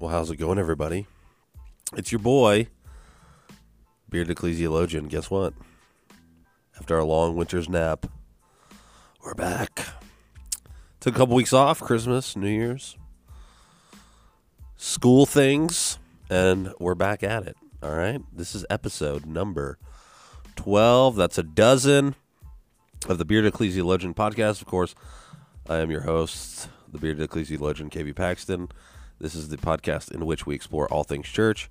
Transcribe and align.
Well, 0.00 0.10
how's 0.10 0.30
it 0.30 0.36
going, 0.36 0.58
everybody? 0.58 1.06
It's 1.94 2.10
your 2.10 2.20
boy, 2.20 2.68
Bearded 4.08 4.34
Ecclesiologian. 4.34 5.10
Guess 5.10 5.30
what? 5.30 5.52
After 6.78 6.96
a 6.96 7.04
long 7.04 7.36
winter's 7.36 7.68
nap, 7.68 8.06
we're 9.22 9.34
back. 9.34 9.88
Took 11.00 11.14
a 11.14 11.18
couple 11.18 11.34
weeks 11.34 11.52
off, 11.52 11.80
Christmas, 11.80 12.34
New 12.34 12.48
Year's, 12.48 12.96
school 14.78 15.26
things, 15.26 15.98
and 16.30 16.72
we're 16.80 16.94
back 16.94 17.22
at 17.22 17.46
it. 17.46 17.58
All 17.82 17.94
right? 17.94 18.22
This 18.32 18.54
is 18.54 18.64
episode 18.70 19.26
number 19.26 19.76
12. 20.56 21.14
That's 21.14 21.36
a 21.36 21.42
dozen 21.42 22.14
of 23.06 23.18
the 23.18 23.26
Bearded 23.26 23.52
Ecclesiologian 23.52 24.14
podcast. 24.14 24.62
Of 24.62 24.66
course, 24.66 24.94
I 25.68 25.76
am 25.76 25.90
your 25.90 26.04
host, 26.04 26.70
the 26.90 26.96
Bearded 26.96 27.28
Ecclesiologian, 27.28 27.90
KV 27.90 28.16
Paxton. 28.16 28.70
This 29.20 29.34
is 29.34 29.50
the 29.50 29.58
podcast 29.58 30.10
in 30.10 30.24
which 30.24 30.46
we 30.46 30.54
explore 30.54 30.90
all 30.90 31.04
things 31.04 31.28
church, 31.28 31.70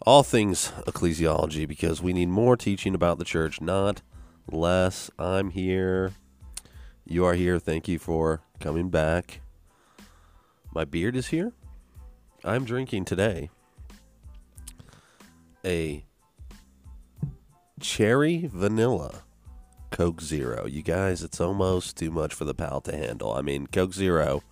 all 0.00 0.22
things 0.22 0.72
ecclesiology, 0.86 1.68
because 1.68 2.00
we 2.00 2.14
need 2.14 2.30
more 2.30 2.56
teaching 2.56 2.94
about 2.94 3.18
the 3.18 3.26
church, 3.26 3.60
not 3.60 4.00
less. 4.50 5.10
I'm 5.18 5.50
here. 5.50 6.14
You 7.04 7.26
are 7.26 7.34
here. 7.34 7.58
Thank 7.58 7.88
you 7.88 7.98
for 7.98 8.40
coming 8.58 8.88
back. 8.88 9.42
My 10.74 10.86
beard 10.86 11.14
is 11.14 11.26
here. 11.26 11.52
I'm 12.42 12.64
drinking 12.64 13.04
today 13.04 13.50
a 15.62 16.06
cherry 17.80 18.48
vanilla 18.50 19.24
Coke 19.90 20.22
Zero. 20.22 20.66
You 20.66 20.82
guys, 20.82 21.22
it's 21.22 21.40
almost 21.40 21.98
too 21.98 22.10
much 22.10 22.32
for 22.32 22.46
the 22.46 22.54
palate 22.54 22.84
to 22.84 22.96
handle. 22.96 23.34
I 23.34 23.42
mean, 23.42 23.66
Coke 23.66 23.92
Zero 23.92 24.42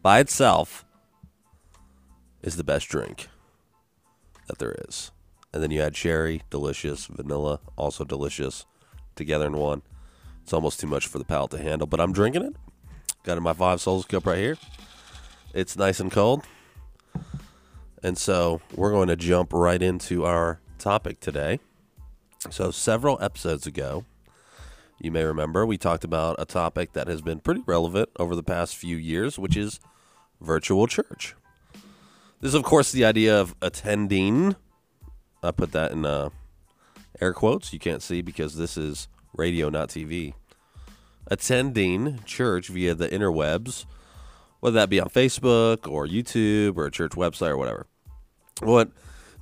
by 0.00 0.20
itself 0.20 0.85
is 2.46 2.56
the 2.56 2.64
best 2.64 2.88
drink 2.88 3.28
that 4.46 4.58
there 4.58 4.76
is. 4.88 5.10
And 5.52 5.62
then 5.62 5.72
you 5.72 5.82
add 5.82 5.94
cherry, 5.94 6.42
delicious, 6.48 7.06
vanilla, 7.06 7.60
also 7.76 8.04
delicious, 8.04 8.64
together 9.16 9.46
in 9.46 9.56
one. 9.56 9.82
It's 10.44 10.52
almost 10.52 10.78
too 10.78 10.86
much 10.86 11.08
for 11.08 11.18
the 11.18 11.24
palate 11.24 11.50
to 11.50 11.58
handle, 11.58 11.88
but 11.88 12.00
I'm 12.00 12.12
drinking 12.12 12.44
it. 12.44 12.54
Got 13.24 13.36
in 13.36 13.42
my 13.42 13.52
Five 13.52 13.80
Solas 13.80 14.06
cup 14.06 14.26
right 14.26 14.38
here. 14.38 14.56
It's 15.54 15.76
nice 15.76 15.98
and 15.98 16.12
cold. 16.12 16.44
And 18.02 18.16
so 18.16 18.60
we're 18.76 18.92
going 18.92 19.08
to 19.08 19.16
jump 19.16 19.52
right 19.52 19.82
into 19.82 20.24
our 20.24 20.60
topic 20.78 21.18
today. 21.18 21.58
So, 22.50 22.70
several 22.70 23.18
episodes 23.20 23.66
ago, 23.66 24.04
you 25.00 25.10
may 25.10 25.24
remember 25.24 25.66
we 25.66 25.78
talked 25.78 26.04
about 26.04 26.36
a 26.38 26.44
topic 26.44 26.92
that 26.92 27.08
has 27.08 27.22
been 27.22 27.40
pretty 27.40 27.62
relevant 27.66 28.10
over 28.20 28.36
the 28.36 28.44
past 28.44 28.76
few 28.76 28.96
years, 28.96 29.36
which 29.36 29.56
is 29.56 29.80
virtual 30.40 30.86
church. 30.86 31.34
This 32.40 32.50
is, 32.50 32.54
of 32.54 32.64
course, 32.64 32.92
the 32.92 33.04
idea 33.04 33.40
of 33.40 33.54
attending. 33.62 34.56
I 35.42 35.52
put 35.52 35.72
that 35.72 35.92
in 35.92 36.04
uh, 36.04 36.28
air 37.20 37.32
quotes. 37.32 37.72
You 37.72 37.78
can't 37.78 38.02
see 38.02 38.20
because 38.20 38.56
this 38.56 38.76
is 38.76 39.08
radio, 39.34 39.70
not 39.70 39.88
TV. 39.88 40.34
Attending 41.28 42.20
church 42.24 42.68
via 42.68 42.94
the 42.94 43.08
interwebs, 43.08 43.86
whether 44.60 44.74
that 44.74 44.90
be 44.90 45.00
on 45.00 45.08
Facebook 45.08 45.90
or 45.90 46.06
YouTube 46.06 46.76
or 46.76 46.86
a 46.86 46.90
church 46.90 47.12
website 47.12 47.50
or 47.50 47.56
whatever. 47.56 47.86
What 48.60 48.90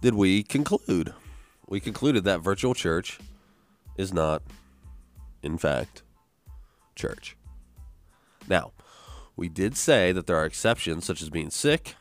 did 0.01 0.15
we 0.15 0.45
conclude? 0.45 1.13
We 1.69 1.81
concluded 1.81 2.23
that 2.25 2.41
virtual 2.41 2.75
church 2.75 3.19
is 3.97 4.13
not, 4.13 4.43
in 5.43 5.59
fact, 5.59 6.03
church. 6.95 7.37
Now, 8.49 8.73
we 9.37 9.49
did 9.49 9.77
say 9.77 10.13
that 10.13 10.27
there 10.27 10.37
are 10.37 10.47
exceptions, 10.47 11.05
such 11.05 11.21
as 11.21 11.29
being 11.29 11.51
sick, 11.51 11.97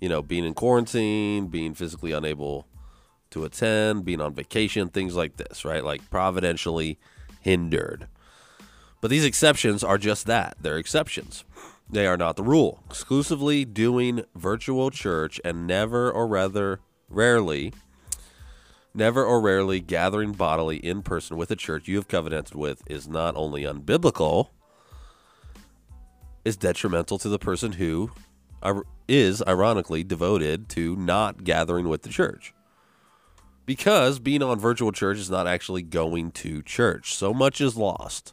you 0.00 0.08
know, 0.08 0.22
being 0.22 0.44
in 0.44 0.54
quarantine, 0.54 1.48
being 1.48 1.74
physically 1.74 2.12
unable 2.12 2.66
to 3.30 3.44
attend, 3.44 4.04
being 4.04 4.20
on 4.20 4.34
vacation, 4.34 4.88
things 4.88 5.16
like 5.16 5.36
this, 5.36 5.64
right? 5.64 5.84
Like 5.84 6.08
providentially 6.10 6.98
hindered. 7.40 8.08
But 9.00 9.10
these 9.10 9.24
exceptions 9.24 9.84
are 9.84 9.98
just 9.98 10.26
that 10.26 10.56
they're 10.60 10.78
exceptions. 10.78 11.44
They 11.90 12.06
are 12.06 12.16
not 12.16 12.36
the 12.36 12.42
rule. 12.42 12.82
Exclusively 12.90 13.64
doing 13.64 14.24
virtual 14.34 14.90
church 14.90 15.40
and 15.44 15.66
never 15.66 16.10
or 16.10 16.26
rather 16.26 16.80
rarely, 17.08 17.72
never 18.92 19.24
or 19.24 19.40
rarely 19.40 19.80
gathering 19.80 20.32
bodily 20.32 20.76
in 20.78 21.02
person 21.02 21.36
with 21.36 21.50
a 21.50 21.56
church 21.56 21.88
you 21.88 21.96
have 21.96 22.08
covenanted 22.08 22.54
with 22.54 22.82
is 22.90 23.08
not 23.08 23.36
only 23.36 23.62
unbiblical, 23.62 24.48
is 26.44 26.56
detrimental 26.56 27.18
to 27.18 27.28
the 27.28 27.38
person 27.38 27.72
who 27.72 28.10
is 29.06 29.42
ironically 29.46 30.04
devoted 30.04 30.68
to 30.70 30.96
not 30.96 31.44
gathering 31.44 31.88
with 31.88 32.02
the 32.02 32.08
church. 32.08 32.52
Because 33.66 34.18
being 34.18 34.42
on 34.42 34.58
virtual 34.58 34.92
church 34.92 35.18
is 35.18 35.30
not 35.30 35.46
actually 35.46 35.82
going 35.82 36.30
to 36.32 36.62
church. 36.62 37.14
So 37.14 37.34
much 37.34 37.60
is 37.60 37.76
lost 37.76 38.32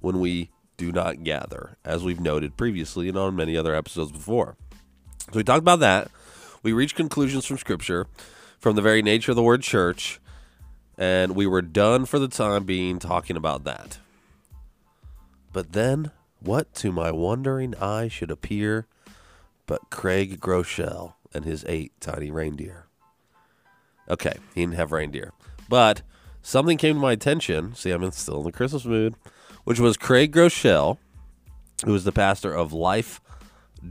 when 0.00 0.20
we 0.20 0.50
do 0.76 0.92
not 0.92 1.22
gather, 1.24 1.76
as 1.84 2.04
we've 2.04 2.20
noted 2.20 2.56
previously 2.56 3.08
and 3.08 3.18
on 3.18 3.36
many 3.36 3.56
other 3.56 3.74
episodes 3.74 4.12
before. 4.12 4.56
So 5.32 5.36
we 5.36 5.44
talked 5.44 5.58
about 5.58 5.80
that. 5.80 6.10
We 6.62 6.72
reached 6.72 6.96
conclusions 6.96 7.46
from 7.46 7.58
Scripture, 7.58 8.06
from 8.58 8.76
the 8.76 8.82
very 8.82 9.02
nature 9.02 9.32
of 9.32 9.36
the 9.36 9.42
word 9.42 9.62
church, 9.62 10.20
and 10.96 11.36
we 11.36 11.46
were 11.46 11.62
done 11.62 12.04
for 12.04 12.18
the 12.18 12.28
time 12.28 12.64
being 12.64 12.98
talking 12.98 13.36
about 13.36 13.64
that. 13.64 13.98
But 15.52 15.72
then, 15.72 16.10
what 16.40 16.74
to 16.76 16.92
my 16.92 17.10
wondering 17.10 17.74
eye 17.76 18.08
should 18.08 18.30
appear 18.30 18.86
but 19.68 19.90
Craig 19.90 20.40
Groeschel 20.40 21.12
and 21.32 21.44
his 21.44 21.64
eight 21.68 21.92
tiny 22.00 22.32
reindeer. 22.32 22.86
Okay, 24.10 24.34
he 24.54 24.62
didn't 24.62 24.74
have 24.74 24.90
reindeer. 24.90 25.32
But 25.68 26.02
something 26.42 26.78
came 26.78 26.96
to 26.96 27.00
my 27.00 27.12
attention. 27.12 27.74
See, 27.76 27.90
I'm 27.90 28.10
still 28.10 28.38
in 28.38 28.44
the 28.44 28.52
Christmas 28.52 28.84
mood, 28.84 29.14
which 29.62 29.78
was 29.78 29.96
Craig 29.96 30.32
Groeschel, 30.32 30.96
who 31.84 31.94
is 31.94 32.04
the 32.04 32.10
pastor 32.10 32.52
of 32.52 32.72
Life 32.72 33.20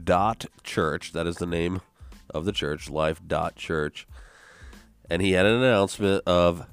Dot 0.04 0.46
Church. 0.64 1.12
That 1.12 1.28
is 1.28 1.36
the 1.36 1.46
name 1.46 1.80
of 2.28 2.44
the 2.44 2.52
church, 2.52 2.90
Life 2.90 3.20
Dot 3.26 3.54
Church. 3.54 4.06
And 5.08 5.22
he 5.22 5.32
had 5.32 5.46
an 5.46 5.62
announcement 5.62 6.24
of 6.26 6.66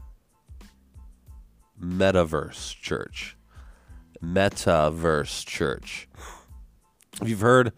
Metaverse 1.80 2.76
Church. 2.82 3.38
Metaverse 4.24 5.46
Church. 5.46 6.08
If 7.22 7.30
you've 7.30 7.42
heard 7.42 7.72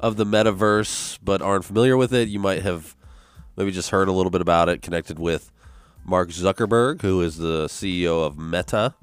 of 0.00 0.16
the 0.16 0.24
metaverse 0.24 1.18
but 1.22 1.42
aren't 1.42 1.64
familiar 1.64 1.96
with 1.96 2.12
it, 2.12 2.28
you 2.28 2.38
might 2.38 2.62
have 2.62 2.96
maybe 3.56 3.70
just 3.70 3.90
heard 3.90 4.08
a 4.08 4.12
little 4.12 4.30
bit 4.30 4.40
about 4.40 4.68
it 4.68 4.82
connected 4.82 5.18
with 5.18 5.52
Mark 6.04 6.30
Zuckerberg, 6.30 7.02
who 7.02 7.20
is 7.20 7.36
the 7.36 7.66
CEO 7.66 8.24
of 8.24 8.38
Meta, 8.38 8.94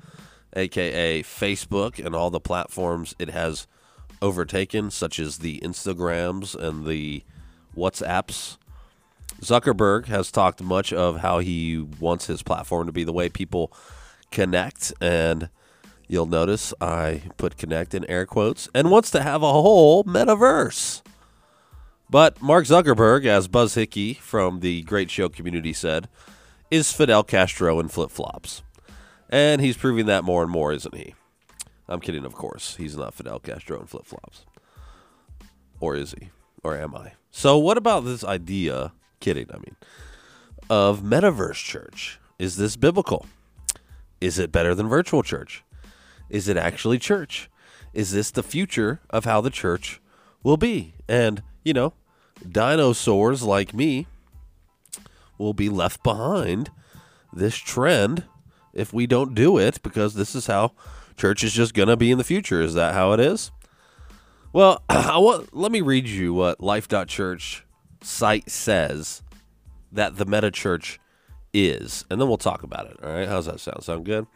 aka 0.56 1.22
Facebook, 1.24 2.04
and 2.04 2.16
all 2.16 2.30
the 2.30 2.40
platforms 2.40 3.16
it 3.20 3.30
has 3.30 3.68
overtaken, 4.22 4.90
such 4.90 5.20
as 5.20 5.38
the 5.38 5.60
Instagrams 5.60 6.56
and 6.56 6.86
the 6.86 7.24
WhatsApps. 7.76 8.58
Zuckerberg 9.42 10.08
has 10.08 10.32
talked 10.32 10.62
much 10.62 10.92
of 10.92 11.18
how 11.18 11.40
he 11.40 11.78
wants 11.78 12.26
his 12.26 12.42
platform 12.42 12.88
to 12.88 12.92
be 12.92 13.04
the 13.04 13.14
way 13.14 13.30
people 13.30 13.72
connect 14.32 14.92
and 15.00 15.50
You'll 16.08 16.26
notice 16.26 16.74
I 16.80 17.24
put 17.38 17.58
connect 17.58 17.94
in 17.94 18.06
air 18.06 18.26
quotes 18.26 18.70
and 18.74 18.90
wants 18.90 19.12
to 19.12 19.22
have 19.22 19.44
a 19.44 19.52
whole 19.52 20.04
metaverse. 20.06 21.02
But 22.10 22.42
Mark 22.42 22.66
Zuckerberg, 22.66 23.26
as 23.26 23.50
Buzz 23.50 23.74
Hickey 23.74 24.14
from 24.14 24.62
the 24.62 24.84
Great 24.84 25.12
Show 25.12 25.28
community 25.28 25.74
said, 25.74 26.08
is 26.72 26.94
Fidel 26.94 27.24
Castro 27.24 27.80
in 27.80 27.90
flip 27.90 28.12
flops. 28.12 28.64
And 29.30 29.60
he's 29.60 29.76
proving 29.76 30.06
that 30.06 30.24
more 30.24 30.42
and 30.42 30.52
more, 30.52 30.72
isn't 30.72 30.96
he? 30.96 31.16
I'm 31.90 32.00
kidding, 32.00 32.24
of 32.24 32.34
course. 32.34 32.78
He's 32.78 32.96
not 32.96 33.14
Fidel 33.14 33.40
Castro 33.40 33.80
in 33.82 33.88
flip 33.88 34.06
flops. 34.06 34.46
Or 35.82 35.96
is 35.96 36.16
he? 36.18 36.30
Or 36.64 36.78
am 36.78 36.96
I? 36.96 37.14
So, 37.32 37.58
what 37.58 37.78
about 37.78 38.06
this 38.06 38.24
idea, 38.24 38.94
kidding, 39.20 39.48
I 39.54 39.58
mean, 39.58 39.76
of 40.70 41.02
metaverse 41.02 41.64
church? 41.64 42.20
Is 42.40 42.56
this 42.56 42.78
biblical? 42.78 43.26
Is 44.22 44.40
it 44.40 44.52
better 44.52 44.74
than 44.74 44.88
virtual 44.88 45.24
church? 45.24 45.64
Is 46.30 46.48
it 46.48 46.58
actually 46.58 47.00
church? 47.00 47.50
Is 47.94 48.12
this 48.12 48.32
the 48.32 48.44
future 48.44 49.02
of 49.10 49.26
how 49.26 49.42
the 49.42 49.50
church 49.50 50.02
will 50.44 50.58
be? 50.58 50.94
And, 51.08 51.42
you 51.64 51.74
know, 51.74 51.94
dinosaurs 52.50 53.44
like 53.44 53.74
me 53.74 54.08
will 55.38 55.54
be 55.54 55.70
left 55.70 56.04
behind 56.04 56.70
this 57.34 57.56
trend 57.56 58.26
if 58.74 58.94
we 58.94 59.08
don't 59.08 59.34
do 59.34 59.58
it 59.58 59.82
because 59.82 60.14
this 60.14 60.36
is 60.36 60.48
how 60.48 60.74
church 61.16 61.44
is 61.44 61.54
just 61.54 61.74
going 61.74 61.88
to 61.88 61.98
be 61.98 62.12
in 62.12 62.18
the 62.18 62.24
future. 62.24 62.62
Is 62.62 62.74
that 62.76 62.94
how 62.94 63.14
it 63.14 63.20
is? 63.20 63.52
Well, 64.54 64.84
I 64.90 65.18
want, 65.18 65.56
let 65.56 65.72
me 65.72 65.82
read 65.82 66.08
you 66.08 66.34
what 66.34 66.62
life.church 66.62 67.66
site 68.02 68.50
says 68.50 69.24
that 69.92 70.18
the 70.18 70.26
meta 70.26 70.52
church 70.52 71.00
is, 71.54 72.06
and 72.10 72.20
then 72.22 72.28
we'll 72.28 72.38
talk 72.38 72.64
about 72.64 72.88
it. 72.88 72.98
All 73.04 73.12
right. 73.12 73.28
How's 73.28 73.46
that 73.46 73.60
sound? 73.60 73.84
Sound 73.84 74.06
good? 74.06 74.28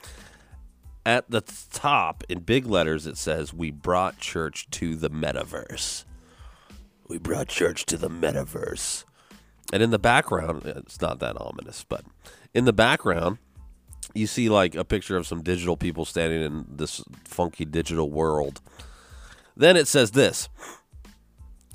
At 1.06 1.30
the 1.30 1.42
top 1.72 2.24
in 2.30 2.40
big 2.40 2.66
letters 2.66 3.08
it 3.08 3.18
says 3.18 3.54
we 3.54 3.72
brought 3.72 4.20
church 4.20 4.70
to 4.70 4.96
the 4.96 5.10
metaverse 5.10 6.06
We 7.08 7.18
brought 7.18 7.48
church 7.48 7.86
to 7.88 7.98
the 7.98 8.10
metaverse. 8.10 9.04
And 9.74 9.82
in 9.82 9.90
the 9.90 10.00
background, 10.00 10.66
it's 10.66 11.02
not 11.02 11.20
that 11.20 11.40
ominous, 11.40 11.86
but 11.88 12.06
in 12.54 12.66
the 12.66 12.74
background, 12.74 13.38
you 14.14 14.28
see 14.28 14.50
like 14.50 14.76
a 14.76 14.84
picture 14.84 15.18
of 15.18 15.28
some 15.28 15.42
digital 15.42 15.78
people 15.78 16.06
standing 16.06 16.42
in 16.42 16.66
this 16.70 17.04
funky 17.26 17.66
digital 17.66 18.10
world. 18.10 18.62
Then 19.56 19.78
it 19.78 19.88
says 19.88 20.12
this. 20.12 20.50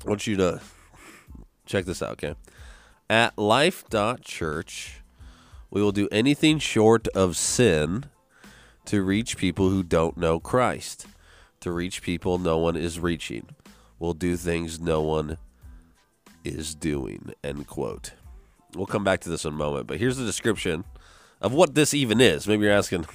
I 0.05 0.09
want 0.09 0.27
you 0.27 0.37
to 0.37 0.61
check 1.65 1.85
this 1.85 2.01
out, 2.01 2.11
okay? 2.11 2.35
At 3.09 3.37
life.church, 3.37 5.01
we 5.69 5.81
will 5.81 5.91
do 5.91 6.07
anything 6.11 6.59
short 6.59 7.07
of 7.09 7.35
sin 7.35 8.05
to 8.87 9.01
reach 9.01 9.37
people 9.37 9.69
who 9.69 9.83
don't 9.83 10.17
know 10.17 10.39
Christ, 10.39 11.07
to 11.61 11.71
reach 11.71 12.01
people 12.01 12.37
no 12.37 12.57
one 12.57 12.75
is 12.75 12.99
reaching 12.99 13.47
We'll 13.99 14.13
do 14.13 14.37
things 14.37 14.79
no 14.79 15.01
one 15.01 15.37
is 16.43 16.75
doing. 16.75 17.33
End 17.43 17.65
quote. 17.67 18.13
We'll 18.75 18.85
come 18.85 19.03
back 19.03 19.21
to 19.21 19.29
this 19.29 19.43
in 19.43 19.53
a 19.53 19.55
moment, 19.55 19.87
but 19.87 19.97
here's 19.97 20.17
the 20.17 20.25
description 20.25 20.83
of 21.41 21.53
what 21.53 21.73
this 21.73 21.93
even 21.93 22.21
is. 22.21 22.47
Maybe 22.47 22.65
you're 22.65 22.73
asking, 22.73 23.07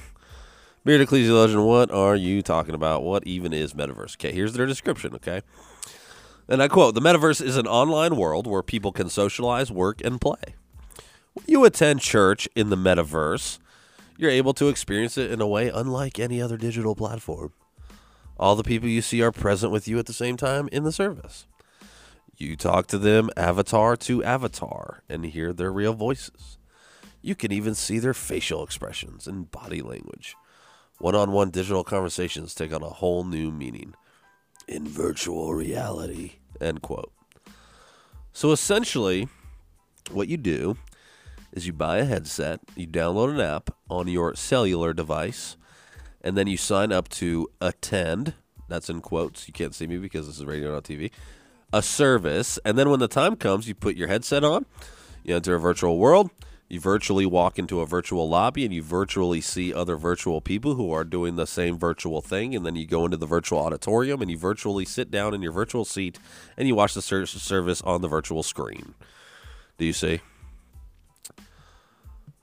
Beard 0.85 1.07
Ecclesiologian, 1.07 1.65
what 1.65 1.93
are 1.93 2.17
you 2.17 2.43
talking 2.43 2.75
about? 2.75 3.05
What 3.05 3.27
even 3.27 3.53
is 3.53 3.75
metaverse? 3.75 4.17
Okay, 4.17 4.33
here's 4.33 4.55
their 4.55 4.67
description, 4.67 5.15
okay? 5.15 5.43
And 6.49 6.61
I 6.61 6.67
quote 6.67 6.95
The 6.95 7.01
metaverse 7.01 7.41
is 7.41 7.57
an 7.57 7.69
online 7.69 8.17
world 8.17 8.49
where 8.49 8.63
people 8.63 8.91
can 8.91 9.09
socialize, 9.09 9.71
work, 9.71 10.01
and 10.05 10.21
play. 10.21 10.57
When 11.35 11.45
you 11.47 11.65
attend 11.65 12.01
church 12.01 12.49
in 12.57 12.71
the 12.71 12.77
metaverse, 12.77 13.59
you're 14.23 14.31
able 14.31 14.55
to 14.55 14.69
experience 14.69 15.19
it 15.19 15.33
in 15.33 15.41
a 15.41 15.49
way 15.49 15.69
unlike 15.69 16.21
any 16.21 16.41
other 16.41 16.57
digital 16.57 16.95
platform. 16.95 17.53
All 18.39 18.55
the 18.55 18.63
people 18.63 18.89
you 18.89 19.03
see 19.03 19.21
are 19.21 19.33
present 19.33 19.73
with 19.73 19.89
you 19.89 19.99
at 19.99 20.07
the 20.07 20.13
same 20.13 20.37
time 20.37 20.69
in 20.71 20.85
the 20.85 20.93
service. 20.93 21.47
You 22.37 22.57
talk 22.57 22.87
to 22.89 22.99
them 22.99 23.31
avatar 23.37 23.97
to 23.97 24.23
avatar 24.23 25.03
and 25.09 25.27
hear 25.27 25.53
their 25.53 25.73
real 25.73 25.93
voices. 25.93 26.57
You 27.21 27.35
can 27.35 27.51
even 27.51 27.75
see 27.75 27.99
their 27.99 28.15
facial 28.15 28.63
expressions 28.63 29.27
and 29.27 29.51
body 29.51 29.83
language. 29.83 30.37
One 30.99 31.17
on 31.17 31.33
one 31.33 31.51
digital 31.51 31.83
conversations 31.83 32.55
take 32.55 32.73
on 32.73 32.83
a 32.83 32.89
whole 32.89 33.25
new 33.25 33.51
meaning 33.51 33.95
in 34.69 34.87
virtual 34.87 35.53
reality. 35.53 36.35
End 36.61 36.81
quote. 36.81 37.13
So 38.33 38.53
essentially, 38.53 39.29
what 40.13 40.29
you 40.29 40.37
do 40.37 40.77
is 41.53 41.67
you 41.67 41.73
buy 41.73 41.99
a 41.99 42.05
headset, 42.05 42.61
you 42.75 42.87
download 42.87 43.35
an 43.35 43.41
app 43.41 43.71
on 43.91 44.09
your 44.09 44.35
cellular 44.35 44.93
device, 44.93 45.57
and 46.23 46.37
then 46.37 46.47
you 46.47 46.57
sign 46.57 46.93
up 46.93 47.09
to 47.09 47.49
attend. 47.61 48.35
That's 48.69 48.89
in 48.89 49.01
quotes. 49.01 49.47
You 49.47 49.53
can't 49.53 49.75
see 49.75 49.87
me 49.87 49.99
because 49.99 50.27
this 50.27 50.39
is 50.39 50.45
radio, 50.45 50.73
not 50.73 50.85
TV. 50.85 51.11
A 51.73 51.83
service, 51.83 52.59
and 52.65 52.79
then 52.79 52.91
when 52.91 53.01
the 53.01 53.09
time 53.09 53.37
comes, 53.37 53.69
you 53.69 53.75
put 53.75 53.97
your 53.97 54.09
headset 54.09 54.45
on. 54.45 54.67
You 55.25 55.37
enter 55.37 55.55
a 55.55 55.61
virtual 55.61 55.99
world. 55.99 56.31
You 56.69 56.81
virtually 56.81 57.27
walk 57.27 57.59
into 57.59 57.81
a 57.81 57.87
virtual 57.87 58.29
lobby, 58.29 58.65
and 58.65 58.73
you 58.73 58.83
virtually 58.83 59.43
see 59.43 59.75
other 59.75 59.97
virtual 59.97 60.41
people 60.41 60.75
who 60.75 60.91
are 60.91 61.05
doing 61.05 61.37
the 61.37 61.47
same 61.47 61.79
virtual 61.79 62.23
thing. 62.23 62.55
And 62.55 62.65
then 62.65 62.77
you 62.77 62.87
go 62.87 63.05
into 63.05 63.19
the 63.19 63.27
virtual 63.27 63.59
auditorium, 63.59 64.23
and 64.23 64.31
you 64.31 64.39
virtually 64.39 64.87
sit 64.87 65.11
down 65.11 65.35
in 65.35 65.43
your 65.43 65.53
virtual 65.53 65.85
seat, 65.85 66.19
and 66.57 66.67
you 66.67 66.75
watch 66.75 66.95
the 66.95 67.03
service 67.03 67.83
on 67.83 68.01
the 68.01 68.09
virtual 68.09 68.43
screen. 68.43 68.95
Do 69.77 69.85
you 69.85 69.93
see? 69.93 70.21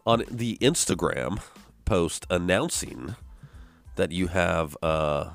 On 0.09 0.23
the 0.27 0.57
Instagram 0.57 1.39
post 1.85 2.25
announcing 2.31 3.15
that 3.95 4.11
you 4.11 4.25
have 4.25 4.75
uh, 4.81 5.33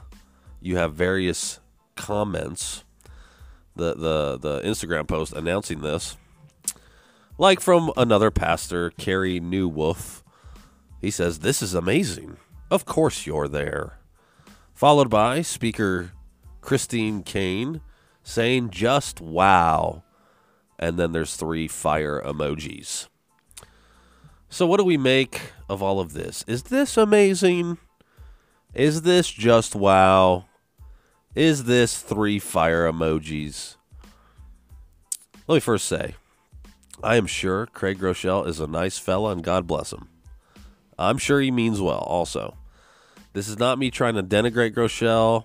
you 0.60 0.76
have 0.76 0.94
various 0.94 1.60
comments. 1.94 2.82
The 3.76 3.94
the 3.94 4.36
the 4.36 4.60
Instagram 4.62 5.06
post 5.06 5.32
announcing 5.32 5.82
this, 5.82 6.16
like 7.38 7.60
from 7.60 7.92
another 7.96 8.32
pastor, 8.32 8.90
Carey 8.90 9.38
Nieuwhof. 9.38 10.24
He 11.00 11.12
says, 11.12 11.38
"This 11.38 11.62
is 11.62 11.74
amazing. 11.74 12.36
Of 12.68 12.84
course 12.84 13.26
you're 13.26 13.46
there." 13.46 14.00
Followed 14.72 15.08
by 15.08 15.42
speaker 15.42 16.10
Christine 16.60 17.22
Caine 17.22 17.80
saying, 18.24 18.70
"Just 18.70 19.20
wow." 19.20 20.02
And 20.80 20.98
then 20.98 21.12
there's 21.12 21.36
three 21.36 21.68
fire 21.68 22.20
emojis. 22.20 23.06
So, 24.48 24.66
what 24.66 24.78
do 24.78 24.84
we 24.84 24.96
make 24.96 25.52
of 25.68 25.82
all 25.82 26.00
of 26.00 26.12
this? 26.12 26.44
Is 26.46 26.64
this 26.64 26.96
amazing? 26.96 27.78
Is 28.74 29.02
this 29.02 29.30
just 29.30 29.74
wow? 29.74 30.46
Is 31.34 31.64
this 31.64 32.00
three 32.00 32.38
fire 32.38 32.90
emojis? 32.90 33.76
Let 35.46 35.56
me 35.56 35.60
first 35.60 35.86
say, 35.86 36.14
I 37.02 37.16
am 37.16 37.26
sure 37.26 37.66
Craig 37.66 37.98
Groeschel 37.98 38.46
is 38.46 38.60
a 38.60 38.66
nice 38.66 38.98
fella 38.98 39.32
and 39.32 39.42
God 39.42 39.66
bless 39.66 39.92
him. 39.92 40.08
I'm 40.98 41.18
sure 41.18 41.40
he 41.40 41.50
means 41.50 41.80
well 41.80 41.98
also. 41.98 42.56
This 43.32 43.48
is 43.48 43.58
not 43.58 43.78
me 43.78 43.90
trying 43.90 44.14
to 44.14 44.22
denigrate 44.22 44.74
Groeschel 44.74 45.44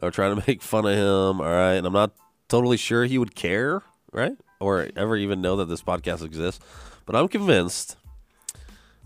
or 0.00 0.10
trying 0.10 0.34
to 0.34 0.44
make 0.48 0.62
fun 0.62 0.86
of 0.86 0.94
him, 0.94 1.40
all 1.40 1.46
right? 1.46 1.74
And 1.74 1.86
I'm 1.86 1.92
not 1.92 2.14
totally 2.48 2.76
sure 2.76 3.04
he 3.04 3.18
would 3.18 3.34
care, 3.34 3.82
right? 4.12 4.36
Or 4.60 4.88
ever 4.96 5.16
even 5.16 5.40
know 5.40 5.56
that 5.56 5.68
this 5.68 5.82
podcast 5.82 6.24
exists. 6.24 6.64
But 7.06 7.16
I'm 7.16 7.28
convinced, 7.28 7.96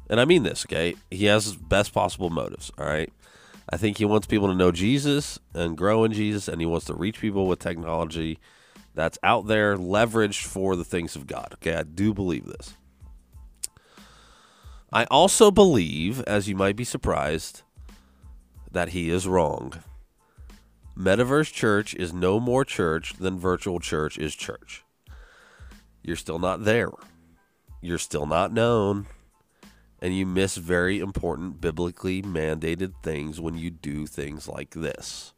and 0.08 0.20
I 0.20 0.24
mean 0.24 0.42
this, 0.42 0.64
okay? 0.66 0.94
He 1.10 1.26
has 1.26 1.44
his 1.44 1.56
best 1.56 1.92
possible 1.92 2.30
motives, 2.30 2.70
all 2.78 2.86
right? 2.86 3.12
I 3.68 3.76
think 3.76 3.98
he 3.98 4.04
wants 4.04 4.26
people 4.26 4.48
to 4.48 4.54
know 4.54 4.70
Jesus 4.70 5.38
and 5.54 5.76
grow 5.76 6.04
in 6.04 6.12
Jesus, 6.12 6.46
and 6.48 6.60
he 6.60 6.66
wants 6.66 6.86
to 6.86 6.94
reach 6.94 7.20
people 7.20 7.46
with 7.46 7.58
technology 7.58 8.38
that's 8.94 9.18
out 9.22 9.46
there 9.46 9.76
leveraged 9.76 10.44
for 10.44 10.76
the 10.76 10.84
things 10.84 11.16
of 11.16 11.26
God. 11.26 11.48
Okay, 11.54 11.74
I 11.74 11.82
do 11.82 12.14
believe 12.14 12.46
this. 12.46 12.74
I 14.92 15.04
also 15.04 15.50
believe, 15.50 16.22
as 16.22 16.48
you 16.48 16.54
might 16.54 16.76
be 16.76 16.84
surprised, 16.84 17.62
that 18.70 18.90
he 18.90 19.10
is 19.10 19.26
wrong. 19.26 19.82
Metaverse 20.96 21.52
church 21.52 21.94
is 21.94 22.12
no 22.12 22.40
more 22.40 22.64
church 22.64 23.14
than 23.14 23.38
virtual 23.38 23.80
church 23.80 24.16
is 24.16 24.34
church. 24.34 24.84
You're 26.02 26.16
still 26.16 26.38
not 26.38 26.64
there. 26.64 26.92
You're 27.82 27.98
still 27.98 28.26
not 28.26 28.52
known 28.52 29.06
and 30.00 30.16
you 30.16 30.26
miss 30.26 30.56
very 30.56 30.98
important 30.98 31.60
biblically 31.60 32.22
mandated 32.22 32.92
things 33.02 33.40
when 33.40 33.56
you 33.56 33.70
do 33.70 34.06
things 34.06 34.48
like 34.48 34.70
this. 34.70 35.32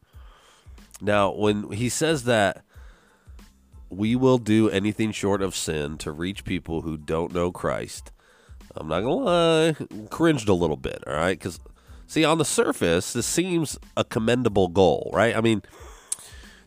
Now, 1.01 1.31
when 1.31 1.71
he 1.71 1.89
says 1.89 2.25
that 2.25 2.63
we 3.89 4.15
will 4.15 4.37
do 4.37 4.69
anything 4.69 5.11
short 5.11 5.41
of 5.41 5.55
sin 5.55 5.97
to 5.99 6.11
reach 6.11 6.43
people 6.43 6.81
who 6.81 6.97
don't 6.97 7.33
know 7.33 7.51
Christ, 7.51 8.11
I'm 8.75 8.87
not 8.87 9.01
going 9.01 9.17
to 9.17 9.23
lie, 9.23 10.07
cringed 10.09 10.49
a 10.49 10.53
little 10.53 10.77
bit, 10.77 11.03
all 11.07 11.13
right? 11.13 11.37
Because, 11.37 11.59
see, 12.05 12.23
on 12.23 12.37
the 12.37 12.45
surface, 12.45 13.13
this 13.13 13.25
seems 13.25 13.79
a 13.97 14.03
commendable 14.03 14.67
goal, 14.67 15.09
right? 15.13 15.35
I 15.35 15.41
mean, 15.41 15.63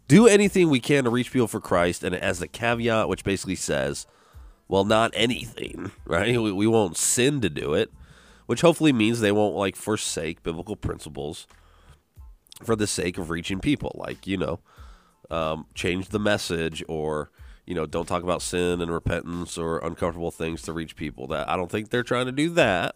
do 0.09 0.27
anything 0.27 0.69
we 0.69 0.81
can 0.81 1.05
to 1.05 1.11
reach 1.11 1.33
people 1.33 1.49
for 1.49 1.61
Christ, 1.61 2.03
and 2.03 2.15
as 2.15 2.39
the 2.39 2.49
caveat, 2.49 3.09
which 3.09 3.23
basically 3.23 3.57
says, 3.57 4.07
well, 4.73 4.87
not 4.87 5.11
anything, 5.13 5.91
right? 6.07 6.41
We, 6.41 6.51
we 6.51 6.67
won't 6.67 6.97
sin 6.97 7.43
to 7.43 7.51
do 7.51 7.75
it, 7.75 7.93
which 8.47 8.63
hopefully 8.63 8.91
means 8.91 9.21
they 9.21 9.31
won't 9.31 9.55
like 9.55 9.77
forsake 9.77 10.43
biblical 10.43 10.77
principles 10.77 11.47
for 12.65 12.75
the 12.75 12.87
sake 12.87 13.19
of 13.19 13.29
reaching 13.29 13.61
people. 13.61 13.95
Like, 13.97 14.27
you 14.27 14.39
know, 14.39 14.61
um, 15.31 15.67
change 15.75 16.09
the 16.09 16.19
message 16.19 16.83
or, 16.89 17.31
you 17.67 17.75
know, 17.75 17.85
don't 17.85 18.07
talk 18.07 18.23
about 18.23 18.41
sin 18.41 18.81
and 18.81 18.91
repentance 18.91 19.59
or 19.59 19.77
uncomfortable 19.81 20.31
things 20.31 20.63
to 20.63 20.73
reach 20.73 20.97
people. 20.97 21.27
That 21.27 21.51
I 21.51 21.57
don't 21.59 21.71
think 21.71 21.91
they're 21.91 22.03
trying 22.03 22.25
to 22.25 22.33
do 22.33 22.49
that. 22.55 22.95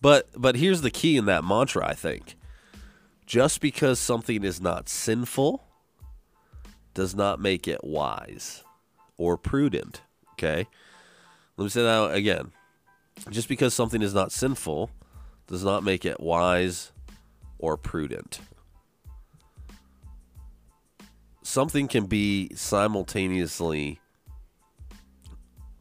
But 0.00 0.28
but 0.36 0.54
here's 0.54 0.82
the 0.82 0.92
key 0.92 1.16
in 1.16 1.24
that 1.24 1.42
mantra, 1.42 1.84
I 1.84 1.94
think. 1.94 2.36
Just 3.26 3.60
because 3.60 3.98
something 3.98 4.44
is 4.44 4.60
not 4.60 4.88
sinful 4.88 5.64
does 6.94 7.16
not 7.16 7.40
make 7.40 7.66
it 7.66 7.82
wise 7.82 8.62
or 9.16 9.36
prudent. 9.36 10.02
Okay? 10.42 10.66
Let 11.56 11.64
me 11.64 11.68
say 11.68 11.82
that 11.82 12.14
again. 12.14 12.52
Just 13.28 13.48
because 13.48 13.74
something 13.74 14.00
is 14.00 14.14
not 14.14 14.32
sinful 14.32 14.90
does 15.46 15.62
not 15.62 15.84
make 15.84 16.06
it 16.06 16.18
wise 16.18 16.92
or 17.58 17.76
prudent. 17.76 18.40
Something 21.42 21.88
can 21.88 22.06
be 22.06 22.48
simultaneously 22.54 24.00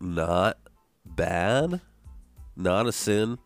not 0.02 0.58
bad, 1.06 1.80
not 2.58 2.88
a 2.88 2.92
sin, 2.92 3.38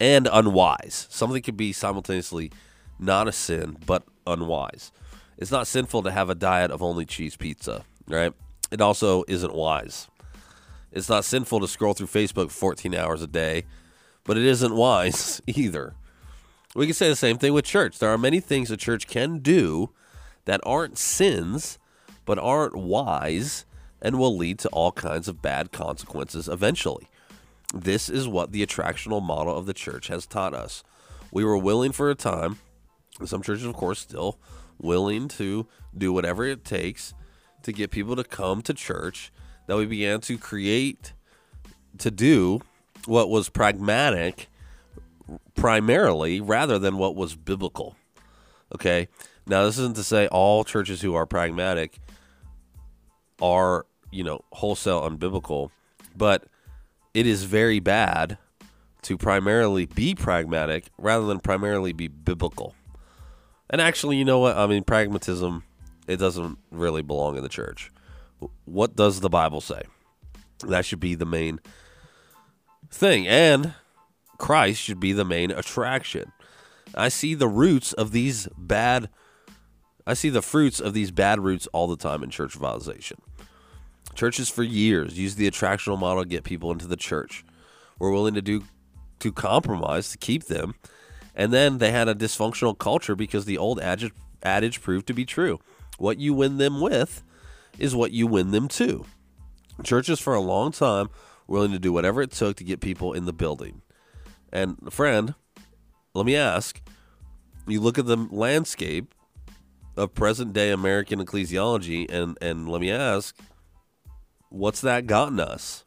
and 0.00 0.28
unwise. 0.32 1.06
Something 1.10 1.42
can 1.42 1.54
be 1.54 1.72
simultaneously 1.72 2.50
not 2.98 3.28
a 3.28 3.32
sin, 3.32 3.76
but 3.86 4.02
unwise. 4.26 4.90
It's 5.36 5.52
not 5.52 5.68
sinful 5.68 6.02
to 6.02 6.10
have 6.10 6.30
a 6.30 6.34
diet 6.34 6.72
of 6.72 6.82
only 6.82 7.04
cheese 7.04 7.36
pizza, 7.36 7.84
right? 8.08 8.32
It 8.70 8.80
also 8.80 9.24
isn't 9.28 9.54
wise. 9.54 10.08
It's 10.92 11.08
not 11.08 11.24
sinful 11.24 11.60
to 11.60 11.68
scroll 11.68 11.94
through 11.94 12.06
Facebook 12.06 12.50
14 12.50 12.94
hours 12.94 13.22
a 13.22 13.26
day, 13.26 13.64
but 14.24 14.36
it 14.36 14.44
isn't 14.44 14.74
wise 14.74 15.40
either. 15.46 15.94
We 16.74 16.86
can 16.86 16.94
say 16.94 17.08
the 17.08 17.16
same 17.16 17.38
thing 17.38 17.52
with 17.52 17.64
church. 17.64 17.98
There 17.98 18.10
are 18.10 18.18
many 18.18 18.40
things 18.40 18.70
a 18.70 18.76
church 18.76 19.06
can 19.06 19.38
do 19.38 19.90
that 20.44 20.60
aren't 20.64 20.98
sins, 20.98 21.78
but 22.24 22.38
aren't 22.38 22.76
wise 22.76 23.64
and 24.00 24.18
will 24.18 24.36
lead 24.36 24.58
to 24.60 24.68
all 24.68 24.92
kinds 24.92 25.28
of 25.28 25.42
bad 25.42 25.72
consequences 25.72 26.48
eventually. 26.48 27.08
This 27.74 28.08
is 28.08 28.28
what 28.28 28.52
the 28.52 28.64
attractional 28.64 29.22
model 29.22 29.56
of 29.56 29.66
the 29.66 29.74
church 29.74 30.08
has 30.08 30.26
taught 30.26 30.54
us. 30.54 30.82
We 31.30 31.44
were 31.44 31.58
willing 31.58 31.92
for 31.92 32.10
a 32.10 32.14
time, 32.14 32.58
some 33.24 33.42
churches, 33.42 33.66
of 33.66 33.74
course, 33.74 33.98
still 33.98 34.38
willing 34.78 35.28
to 35.28 35.66
do 35.96 36.12
whatever 36.12 36.44
it 36.44 36.64
takes 36.64 37.12
to 37.68 37.72
get 37.72 37.90
people 37.90 38.16
to 38.16 38.24
come 38.24 38.62
to 38.62 38.74
church, 38.74 39.30
that 39.66 39.76
we 39.76 39.86
began 39.86 40.20
to 40.22 40.38
create, 40.38 41.12
to 41.98 42.10
do 42.10 42.60
what 43.04 43.28
was 43.28 43.48
pragmatic 43.48 44.48
primarily 45.54 46.40
rather 46.40 46.78
than 46.78 46.96
what 46.96 47.14
was 47.14 47.36
biblical. 47.36 47.94
Okay. 48.74 49.08
Now, 49.46 49.64
this 49.64 49.78
isn't 49.78 49.96
to 49.96 50.04
say 50.04 50.26
all 50.28 50.64
churches 50.64 51.00
who 51.00 51.14
are 51.14 51.26
pragmatic 51.26 51.98
are, 53.40 53.86
you 54.10 54.24
know, 54.24 54.44
wholesale 54.52 55.08
unbiblical, 55.08 55.70
but 56.16 56.44
it 57.14 57.26
is 57.26 57.44
very 57.44 57.80
bad 57.80 58.38
to 59.02 59.16
primarily 59.16 59.86
be 59.86 60.14
pragmatic 60.14 60.86
rather 60.98 61.26
than 61.26 61.40
primarily 61.40 61.92
be 61.92 62.08
biblical. 62.08 62.74
And 63.70 63.80
actually, 63.80 64.16
you 64.16 64.24
know 64.24 64.38
what? 64.38 64.56
I 64.56 64.66
mean, 64.66 64.84
pragmatism, 64.84 65.64
it 66.08 66.16
doesn't 66.16 66.58
really 66.70 67.02
belong 67.02 67.36
in 67.36 67.42
the 67.42 67.48
church. 67.48 67.92
What 68.64 68.96
does 68.96 69.20
the 69.20 69.28
Bible 69.28 69.60
say? 69.60 69.82
That 70.66 70.84
should 70.84 71.00
be 71.00 71.14
the 71.14 71.26
main 71.26 71.60
thing. 72.90 73.28
And 73.28 73.74
Christ 74.38 74.80
should 74.80 74.98
be 74.98 75.12
the 75.12 75.24
main 75.24 75.50
attraction. 75.50 76.32
I 76.94 77.08
see 77.08 77.34
the 77.34 77.48
roots 77.48 77.92
of 77.92 78.12
these 78.12 78.48
bad 78.56 79.10
I 80.06 80.14
see 80.14 80.30
the 80.30 80.40
fruits 80.40 80.80
of 80.80 80.94
these 80.94 81.10
bad 81.10 81.38
roots 81.40 81.68
all 81.74 81.86
the 81.86 81.96
time 81.96 82.22
in 82.22 82.30
church 82.30 82.58
revitalization. 82.58 83.18
Churches 84.14 84.48
for 84.48 84.62
years 84.62 85.18
use 85.18 85.34
the 85.34 85.48
attractional 85.50 85.98
model 85.98 86.22
to 86.22 86.28
get 86.28 86.44
people 86.44 86.72
into 86.72 86.86
the 86.86 86.96
church. 86.96 87.44
We're 87.98 88.10
willing 88.10 88.32
to 88.32 88.40
do 88.40 88.64
to 89.18 89.32
compromise 89.32 90.10
to 90.10 90.18
keep 90.18 90.44
them. 90.44 90.76
And 91.34 91.52
then 91.52 91.76
they 91.76 91.90
had 91.90 92.08
a 92.08 92.14
dysfunctional 92.14 92.78
culture 92.78 93.14
because 93.14 93.44
the 93.44 93.58
old 93.58 93.80
adage, 93.80 94.12
adage 94.42 94.80
proved 94.80 95.06
to 95.08 95.12
be 95.12 95.26
true. 95.26 95.60
What 95.98 96.18
you 96.18 96.32
win 96.32 96.56
them 96.56 96.80
with 96.80 97.22
is 97.78 97.94
what 97.94 98.12
you 98.12 98.26
win 98.26 98.50
them 98.50 98.68
to. 98.68 99.04
Churches 99.84 100.18
for 100.18 100.34
a 100.34 100.40
long 100.40 100.72
time 100.72 101.10
willing 101.46 101.72
to 101.72 101.78
do 101.78 101.92
whatever 101.92 102.22
it 102.22 102.30
took 102.30 102.56
to 102.56 102.64
get 102.64 102.80
people 102.80 103.12
in 103.12 103.24
the 103.24 103.32
building. 103.32 103.82
And 104.52 104.92
friend, 104.92 105.34
let 106.14 106.24
me 106.24 106.36
ask, 106.36 106.80
you 107.66 107.80
look 107.80 107.98
at 107.98 108.06
the 108.06 108.16
landscape 108.16 109.14
of 109.96 110.14
present 110.14 110.52
day 110.52 110.70
American 110.70 111.24
ecclesiology, 111.24 112.10
and 112.10 112.38
and 112.40 112.68
let 112.68 112.80
me 112.80 112.90
ask, 112.90 113.36
what's 114.48 114.80
that 114.80 115.06
gotten 115.06 115.40
us? 115.40 115.84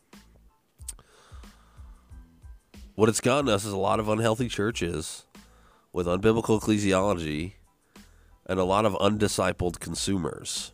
What 2.95 3.09
it's 3.09 3.21
gotten 3.21 3.49
us 3.49 3.65
is 3.65 3.71
a 3.71 3.77
lot 3.77 3.99
of 3.99 4.09
unhealthy 4.09 4.49
churches 4.49 5.25
with 5.93 6.07
unbiblical 6.07 6.59
ecclesiology 6.61 7.53
and 8.45 8.59
a 8.59 8.63
lot 8.63 8.85
of 8.85 8.93
undiscipled 8.95 9.79
consumers. 9.79 10.73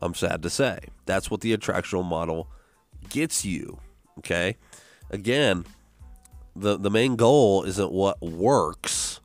I'm 0.00 0.14
sad 0.14 0.42
to 0.42 0.50
say. 0.50 0.78
That's 1.06 1.30
what 1.30 1.40
the 1.40 1.56
attractional 1.56 2.04
model 2.04 2.48
gets 3.08 3.44
you. 3.44 3.78
Okay? 4.18 4.56
Again, 5.10 5.64
the, 6.54 6.76
the 6.76 6.90
main 6.90 7.16
goal 7.16 7.64
isn't 7.64 7.92
what 7.92 8.20
works, 8.20 9.20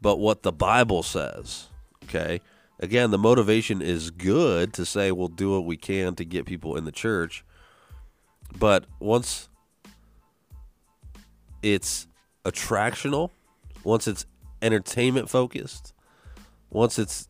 but 0.00 0.18
what 0.18 0.42
the 0.42 0.52
Bible 0.52 1.02
says. 1.02 1.68
Okay. 2.04 2.40
Again, 2.78 3.12
the 3.12 3.18
motivation 3.18 3.80
is 3.80 4.10
good 4.10 4.72
to 4.74 4.84
say 4.84 5.12
we'll 5.12 5.28
do 5.28 5.52
what 5.52 5.64
we 5.64 5.76
can 5.76 6.16
to 6.16 6.24
get 6.24 6.46
people 6.46 6.76
in 6.76 6.84
the 6.84 6.92
church. 6.92 7.44
But 8.58 8.86
once 8.98 9.48
it's 11.62 12.08
attractional, 12.44 13.30
once 13.84 14.08
it's 14.08 14.26
entertainment 14.60 15.30
focused, 15.30 15.94
once 16.72 16.98
it's 16.98 17.28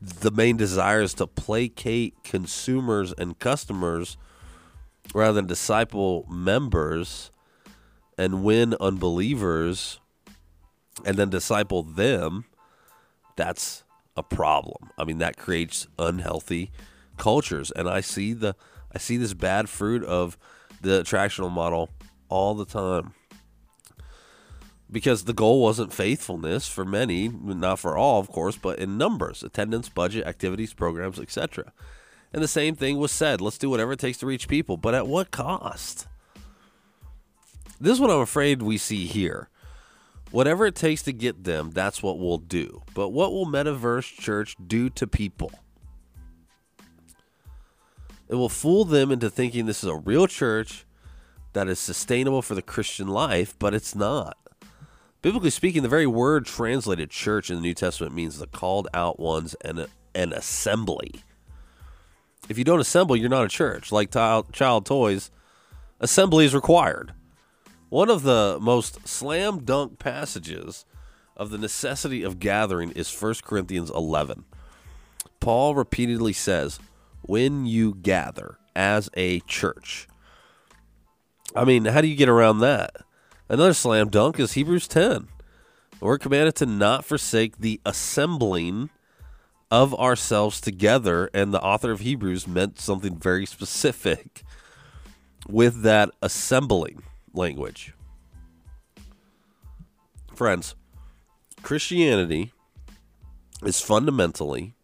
the 0.00 0.30
main 0.30 0.56
desire 0.56 1.02
is 1.02 1.14
to 1.14 1.26
placate 1.26 2.14
consumers 2.22 3.12
and 3.12 3.38
customers 3.38 4.16
rather 5.14 5.34
than 5.34 5.46
disciple 5.46 6.26
members 6.30 7.30
and 8.16 8.42
win 8.44 8.74
unbelievers 8.80 10.00
and 11.04 11.16
then 11.16 11.30
disciple 11.30 11.82
them, 11.82 12.44
that's 13.36 13.84
a 14.16 14.22
problem. 14.22 14.90
I 14.98 15.04
mean, 15.04 15.18
that 15.18 15.36
creates 15.36 15.86
unhealthy 15.98 16.70
cultures, 17.16 17.70
and 17.70 17.88
I 17.88 18.00
see 18.00 18.32
the 18.32 18.56
I 18.94 18.98
see 18.98 19.16
this 19.16 19.34
bad 19.34 19.68
fruit 19.68 20.02
of 20.02 20.38
the 20.80 21.02
attractional 21.02 21.50
model 21.50 21.90
all 22.28 22.54
the 22.54 22.64
time 22.64 23.12
because 24.90 25.24
the 25.24 25.32
goal 25.32 25.60
wasn't 25.62 25.92
faithfulness 25.92 26.68
for 26.68 26.84
many, 26.84 27.28
not 27.28 27.78
for 27.78 27.96
all, 27.96 28.20
of 28.20 28.28
course, 28.28 28.56
but 28.56 28.78
in 28.78 28.96
numbers, 28.96 29.42
attendance, 29.42 29.88
budget, 29.88 30.26
activities, 30.26 30.72
programs, 30.72 31.18
etc. 31.18 31.72
And 32.32 32.42
the 32.42 32.48
same 32.48 32.74
thing 32.74 32.98
was 32.98 33.12
said 33.12 33.40
let's 33.40 33.58
do 33.58 33.70
whatever 33.70 33.92
it 33.92 33.98
takes 33.98 34.18
to 34.18 34.26
reach 34.26 34.48
people, 34.48 34.76
but 34.76 34.94
at 34.94 35.06
what 35.06 35.30
cost? 35.30 36.06
This 37.80 37.92
is 37.92 38.00
what 38.00 38.10
I'm 38.10 38.20
afraid 38.20 38.62
we 38.62 38.78
see 38.78 39.06
here. 39.06 39.48
Whatever 40.30 40.66
it 40.66 40.74
takes 40.74 41.02
to 41.04 41.12
get 41.12 41.44
them, 41.44 41.70
that's 41.70 42.02
what 42.02 42.18
we'll 42.18 42.38
do. 42.38 42.82
But 42.92 43.10
what 43.10 43.32
will 43.32 43.46
Metaverse 43.46 44.18
Church 44.18 44.56
do 44.64 44.90
to 44.90 45.06
people? 45.06 45.52
It 48.28 48.34
will 48.34 48.50
fool 48.50 48.84
them 48.84 49.10
into 49.10 49.30
thinking 49.30 49.64
this 49.64 49.82
is 49.82 49.88
a 49.88 49.96
real 49.96 50.26
church 50.26 50.84
that 51.54 51.66
is 51.66 51.78
sustainable 51.78 52.42
for 52.42 52.54
the 52.54 52.62
Christian 52.62 53.08
life, 53.08 53.54
but 53.58 53.72
it's 53.72 53.94
not. 53.94 54.36
Biblically 55.20 55.50
speaking, 55.50 55.82
the 55.82 55.88
very 55.88 56.06
word 56.06 56.46
translated 56.46 57.10
church 57.10 57.50
in 57.50 57.56
the 57.56 57.62
New 57.62 57.74
Testament 57.74 58.14
means 58.14 58.38
the 58.38 58.46
called 58.46 58.86
out 58.94 59.18
ones 59.18 59.56
and 59.62 59.88
an 60.14 60.32
assembly. 60.32 61.22
If 62.48 62.56
you 62.56 62.64
don't 62.64 62.80
assemble, 62.80 63.16
you're 63.16 63.28
not 63.28 63.44
a 63.44 63.48
church. 63.48 63.90
Like 63.90 64.12
child, 64.12 64.52
child 64.52 64.86
toys, 64.86 65.30
assembly 66.00 66.44
is 66.44 66.54
required. 66.54 67.12
One 67.88 68.10
of 68.10 68.22
the 68.22 68.58
most 68.60 69.08
slam 69.08 69.64
dunk 69.64 69.98
passages 69.98 70.84
of 71.36 71.50
the 71.50 71.58
necessity 71.58 72.22
of 72.22 72.38
gathering 72.38 72.92
is 72.92 73.12
1 73.12 73.34
Corinthians 73.42 73.90
11. 73.90 74.44
Paul 75.40 75.74
repeatedly 75.74 76.32
says, 76.32 76.78
when 77.22 77.66
you 77.66 77.94
gather 77.94 78.58
as 78.76 79.10
a 79.14 79.40
church. 79.40 80.06
I 81.56 81.64
mean, 81.64 81.86
how 81.86 82.00
do 82.00 82.08
you 82.08 82.16
get 82.16 82.28
around 82.28 82.60
that? 82.60 82.96
Another 83.50 83.72
slam 83.72 84.10
dunk 84.10 84.38
is 84.38 84.52
Hebrews 84.52 84.86
10. 84.88 85.28
We're 86.00 86.18
commanded 86.18 86.54
to 86.56 86.66
not 86.66 87.06
forsake 87.06 87.58
the 87.58 87.80
assembling 87.86 88.90
of 89.70 89.94
ourselves 89.94 90.60
together, 90.60 91.30
and 91.32 91.52
the 91.52 91.62
author 91.62 91.90
of 91.90 92.00
Hebrews 92.00 92.46
meant 92.46 92.78
something 92.78 93.16
very 93.16 93.46
specific 93.46 94.42
with 95.48 95.80
that 95.82 96.10
assembling 96.20 97.02
language. 97.32 97.94
Friends, 100.34 100.74
Christianity 101.62 102.52
is 103.64 103.80
fundamentally 103.80 104.74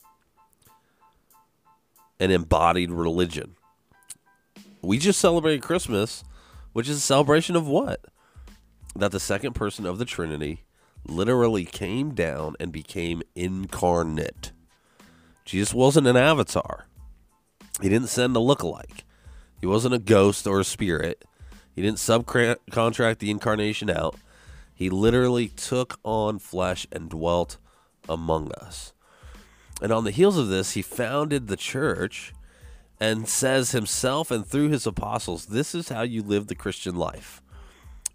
an 2.18 2.30
embodied 2.30 2.90
religion. 2.90 3.56
We 4.80 4.96
just 4.96 5.20
celebrated 5.20 5.60
Christmas, 5.60 6.24
which 6.72 6.88
is 6.88 6.96
a 6.96 7.00
celebration 7.00 7.56
of 7.56 7.66
what? 7.68 8.00
That 8.96 9.12
the 9.12 9.20
second 9.20 9.54
person 9.54 9.86
of 9.86 9.98
the 9.98 10.04
Trinity 10.04 10.64
literally 11.06 11.64
came 11.64 12.14
down 12.14 12.56
and 12.60 12.72
became 12.72 13.22
incarnate. 13.34 14.52
Jesus 15.44 15.74
wasn't 15.74 16.06
an 16.06 16.16
avatar. 16.16 16.86
He 17.82 17.88
didn't 17.88 18.08
send 18.08 18.36
a 18.36 18.40
look-alike. 18.40 19.04
He 19.60 19.66
wasn't 19.66 19.94
a 19.94 19.98
ghost 19.98 20.46
or 20.46 20.60
a 20.60 20.64
spirit. 20.64 21.24
He 21.74 21.82
didn't 21.82 21.98
subcontract 21.98 23.18
the 23.18 23.30
incarnation 23.30 23.90
out. 23.90 24.16
He 24.74 24.88
literally 24.90 25.48
took 25.48 25.98
on 26.04 26.38
flesh 26.38 26.86
and 26.92 27.10
dwelt 27.10 27.58
among 28.08 28.52
us. 28.52 28.92
And 29.82 29.92
on 29.92 30.04
the 30.04 30.12
heels 30.12 30.38
of 30.38 30.48
this, 30.48 30.72
he 30.72 30.82
founded 30.82 31.48
the 31.48 31.56
church 31.56 32.32
and 33.00 33.28
says 33.28 33.72
himself 33.72 34.30
and 34.30 34.46
through 34.46 34.68
his 34.68 34.86
apostles, 34.86 35.46
this 35.46 35.74
is 35.74 35.88
how 35.88 36.02
you 36.02 36.22
live 36.22 36.46
the 36.46 36.54
Christian 36.54 36.94
life. 36.94 37.42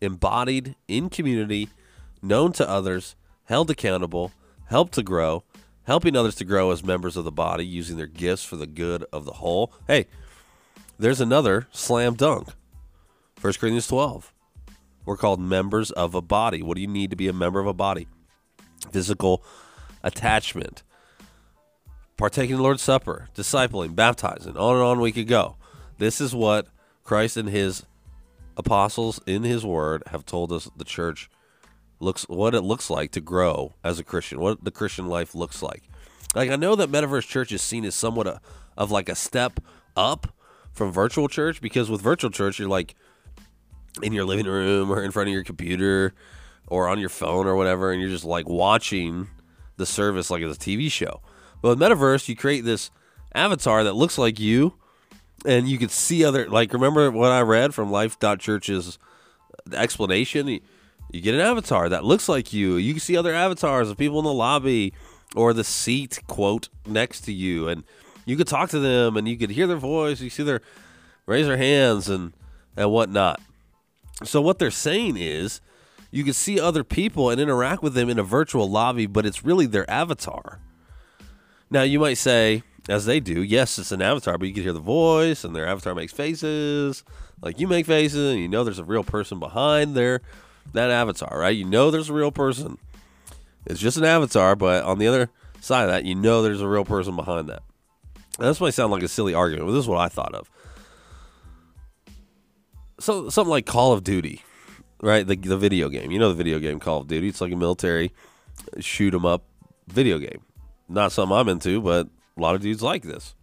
Embodied 0.02 0.76
in 0.88 1.10
community, 1.10 1.70
known 2.22 2.52
to 2.54 2.70
others, 2.70 3.16
held 3.46 3.70
accountable, 3.70 4.32
helped 4.68 4.94
to 4.94 5.04
grow, 5.04 5.44
helping 5.84 6.16
others 6.16 6.36
to 6.36 6.46
grow 6.46 6.72
as 6.72 6.84
members 6.84 7.18
of 7.18 7.26
the 7.26 7.32
body, 7.32 7.66
using 7.66 7.98
their 7.98 8.08
gifts 8.08 8.44
for 8.44 8.56
the 8.56 8.68
good 8.68 9.04
of 9.12 9.26
the 9.26 9.34
whole. 9.34 9.74
Hey, 9.88 10.08
there's 10.98 11.22
another 11.22 11.68
slam 11.72 12.16
dunk. 12.16 12.50
1 13.42 13.54
Corinthians 13.54 13.88
12. 13.88 14.34
We're 15.06 15.18
called 15.18 15.40
members 15.40 15.92
of 15.92 16.14
a 16.14 16.22
body. 16.22 16.62
What 16.62 16.76
do 16.76 16.82
you 16.82 16.88
need 16.88 17.10
to 17.10 17.16
be 17.16 17.28
a 17.28 17.34
member 17.34 17.60
of 17.60 17.68
a 17.68 17.74
body? 17.74 18.08
Physical 18.92 19.44
attachment, 20.04 20.84
partaking 22.18 22.58
the 22.58 22.62
Lord's 22.62 22.82
Supper, 22.82 23.30
discipling, 23.36 23.96
baptizing, 23.96 24.56
on 24.56 24.76
and 24.76 24.84
on 24.84 25.00
we 25.00 25.12
could 25.12 25.28
go. 25.28 25.56
This 25.98 26.22
is 26.22 26.36
what 26.36 26.68
Christ 27.04 27.38
and 27.38 27.50
his 27.50 27.86
apostles 28.60 29.22
in 29.26 29.44
his 29.44 29.66
word 29.66 30.04
have 30.08 30.26
told 30.26 30.52
us 30.52 30.70
the 30.76 30.84
church 30.84 31.30
looks 32.02 32.24
what 32.28 32.54
it 32.54 32.62
looks 32.62 32.90
like 32.90 33.12
to 33.12 33.22
grow 33.22 33.74
as 33.84 34.00
a 34.00 34.04
Christian, 34.04 34.40
what 34.40 34.64
the 34.64 34.72
Christian 34.72 35.08
life 35.08 35.34
looks 35.34 35.64
like. 35.64 35.84
Like 36.36 36.52
I 36.52 36.58
know 36.58 36.76
that 36.76 36.92
Metaverse 36.92 37.28
Church 37.28 37.52
is 37.52 37.62
seen 37.62 37.86
as 37.86 37.96
somewhat 37.96 38.28
a, 38.28 38.42
of 38.78 38.92
like 38.92 39.10
a 39.10 39.16
step 39.16 39.62
up 39.96 40.28
from 40.74 40.92
virtual 40.92 41.28
church 41.28 41.62
because 41.62 41.90
with 41.90 42.02
virtual 42.02 42.30
church 42.30 42.60
you're 42.60 42.70
like 42.70 42.96
in 44.04 44.14
your 44.14 44.26
living 44.26 44.46
room 44.46 44.92
or 44.92 45.04
in 45.04 45.12
front 45.12 45.30
of 45.30 45.34
your 45.34 45.44
computer 45.44 46.14
or 46.68 46.88
on 46.88 47.00
your 47.00 47.10
phone 47.10 47.48
or 47.48 47.56
whatever 47.56 47.92
and 47.92 48.02
you're 48.02 48.10
just 48.10 48.26
like 48.26 48.48
watching 48.48 49.28
the 49.78 49.86
service 49.86 50.30
like 50.30 50.44
it's 50.44 50.58
a 50.58 50.60
TV 50.60 50.92
show. 50.92 51.22
But 51.62 51.70
with 51.70 51.80
Metaverse 51.80 52.28
you 52.28 52.36
create 52.36 52.66
this 52.66 52.92
avatar 53.34 53.86
that 53.86 53.94
looks 53.94 54.18
like 54.18 54.38
you 54.38 54.76
and 55.46 55.68
you 55.68 55.78
could 55.78 55.92
see 55.92 56.24
other 56.24 56.48
like 56.50 56.74
remember 56.74 57.12
what 57.12 57.32
I 57.32 57.42
read 57.42 57.74
from 57.74 57.92
life.church's 57.92 58.98
explanation? 59.74 60.48
You, 60.48 60.60
you 61.12 61.22
get 61.22 61.34
an 61.34 61.42
avatar 61.42 61.90
that 61.90 62.04
looks 62.04 62.30
like 62.30 62.54
you. 62.54 62.76
You 62.76 62.94
can 62.94 63.00
see 63.00 63.18
other 63.18 63.34
avatars 63.34 63.90
of 63.90 63.98
people 63.98 64.20
in 64.20 64.26
the 64.26 64.34
lobby 64.34 64.94
or 65.36 65.54
the 65.54 65.64
seat 65.64 66.20
quote 66.28 66.70
next 66.86 67.22
to 67.22 67.34
you 67.34 67.68
and 67.68 67.84
you 68.26 68.38
could 68.38 68.48
talk 68.48 68.70
to 68.70 68.80
them 68.80 69.18
and 69.18 69.28
you 69.28 69.38
could 69.38 69.50
hear 69.50 69.66
their 69.66 69.78
voice. 69.78 70.22
You 70.22 70.30
see 70.30 70.44
their 70.44 70.62
raise 71.26 71.48
their 71.48 71.58
hands 71.58 72.10
and 72.10 72.34
and 72.78 72.92
whatnot. 72.92 73.42
So 74.24 74.42
what 74.42 74.60
they're 74.60 74.72
saying 74.72 75.18
is 75.18 75.62
you 76.12 76.24
can 76.24 76.34
see 76.34 76.60
other 76.60 76.84
people 76.84 77.30
and 77.30 77.40
interact 77.40 77.82
with 77.82 77.94
them 77.94 78.10
in 78.10 78.20
a 78.20 78.24
virtual 78.24 78.70
lobby 78.70 79.06
but 79.06 79.26
it's 79.26 79.44
really 79.44 79.66
their 79.66 79.90
avatar. 79.90 80.60
Now 81.72 81.84
you 81.84 82.00
might 82.00 82.18
say 82.18 82.64
as 82.90 83.06
they 83.06 83.20
do 83.20 83.42
yes 83.42 83.80
it's 83.80 83.92
an 83.92 84.02
avatar 84.02 84.38
but 84.38 84.48
you 84.48 84.54
can 84.54 84.64
hear 84.64 84.74
the 84.74 84.80
voice 84.80 85.44
and 85.44 85.56
their 85.56 85.68
avatar 85.68 85.96
makes 85.96 86.14
faces 86.14 87.04
like 87.42 87.60
you 87.60 87.68
make 87.68 87.86
faces 87.86 88.34
and 88.34 88.40
you 88.40 88.48
know 88.48 88.64
there's 88.64 88.80
a 88.80 88.84
real 88.84 89.04
person 89.04 89.40
behind 89.40 89.96
their 89.96 90.22
that 90.74 90.90
avatar 90.90 91.40
right 91.40 91.56
you 91.56 91.66
know 91.66 91.92
there's 91.92 92.10
a 92.10 92.14
real 92.14 92.32
person 92.32 92.78
it's 93.66 93.80
just 93.80 93.98
an 93.98 94.06
avatar, 94.06 94.56
but 94.56 94.84
on 94.84 95.00
the 95.00 95.08
other 95.08 95.30
side 95.62 95.84
of 95.84 95.90
that, 95.90 96.06
you 96.06 96.16
know 96.16 96.42
there's 96.42 96.62
a 96.62 96.68
real 96.68 96.86
person 96.86 97.16
behind 97.16 97.50
that. 97.50 97.64
Now, 98.40 98.48
this 98.48 98.62
might 98.62 98.74
sound 98.74 98.92
like 98.92 99.04
a 99.04 99.08
silly 99.08 99.34
argument, 99.34 99.68
but 99.68 99.74
this 99.74 99.84
is 99.84 99.88
what 99.88 100.00
I 100.00 100.08
thought 100.08 100.34
of. 100.34 100.50
So 103.00 103.30
something 103.30 103.52
like 103.52 103.66
Call 103.66 103.94
of 103.94 104.04
Duty, 104.04 104.44
right? 105.02 105.26
The 105.26 105.36
the 105.36 105.58
video 105.58 105.90
game. 105.90 106.12
You 106.12 106.20
know 106.20 106.30
the 106.30 106.36
video 106.36 106.60
game 106.60 106.80
Call 106.80 107.02
of 107.02 107.08
Duty. 107.08 107.28
It's 107.28 107.42
like 107.42 107.52
a 107.52 107.56
military 107.56 108.12
shoot 108.80 109.14
'em 109.14 109.26
up 109.26 109.44
video 109.88 110.20
game. 110.20 110.42
Not 110.90 111.12
something 111.12 111.38
I'm 111.38 111.48
into, 111.48 111.82
but 111.82 112.10
a 112.40 112.42
lot 112.42 112.56
of 112.56 112.62
dudes 112.62 112.82
like 112.82 113.04
this, 113.04 113.36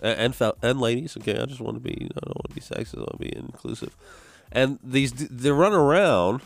and 0.00 0.18
and, 0.18 0.34
fel- 0.34 0.58
and 0.62 0.80
ladies. 0.80 1.16
Okay, 1.16 1.38
I 1.38 1.46
just 1.46 1.60
want 1.60 1.76
to 1.76 1.80
be. 1.80 2.08
I 2.10 2.20
don't 2.26 2.36
want 2.36 2.48
to 2.48 2.54
be 2.54 2.60
sexist. 2.60 2.96
I 2.96 3.00
want 3.00 3.12
to 3.12 3.18
be 3.18 3.36
inclusive. 3.36 3.96
And 4.50 4.78
these 4.82 5.12
they 5.12 5.50
run 5.50 5.72
around 5.72 6.40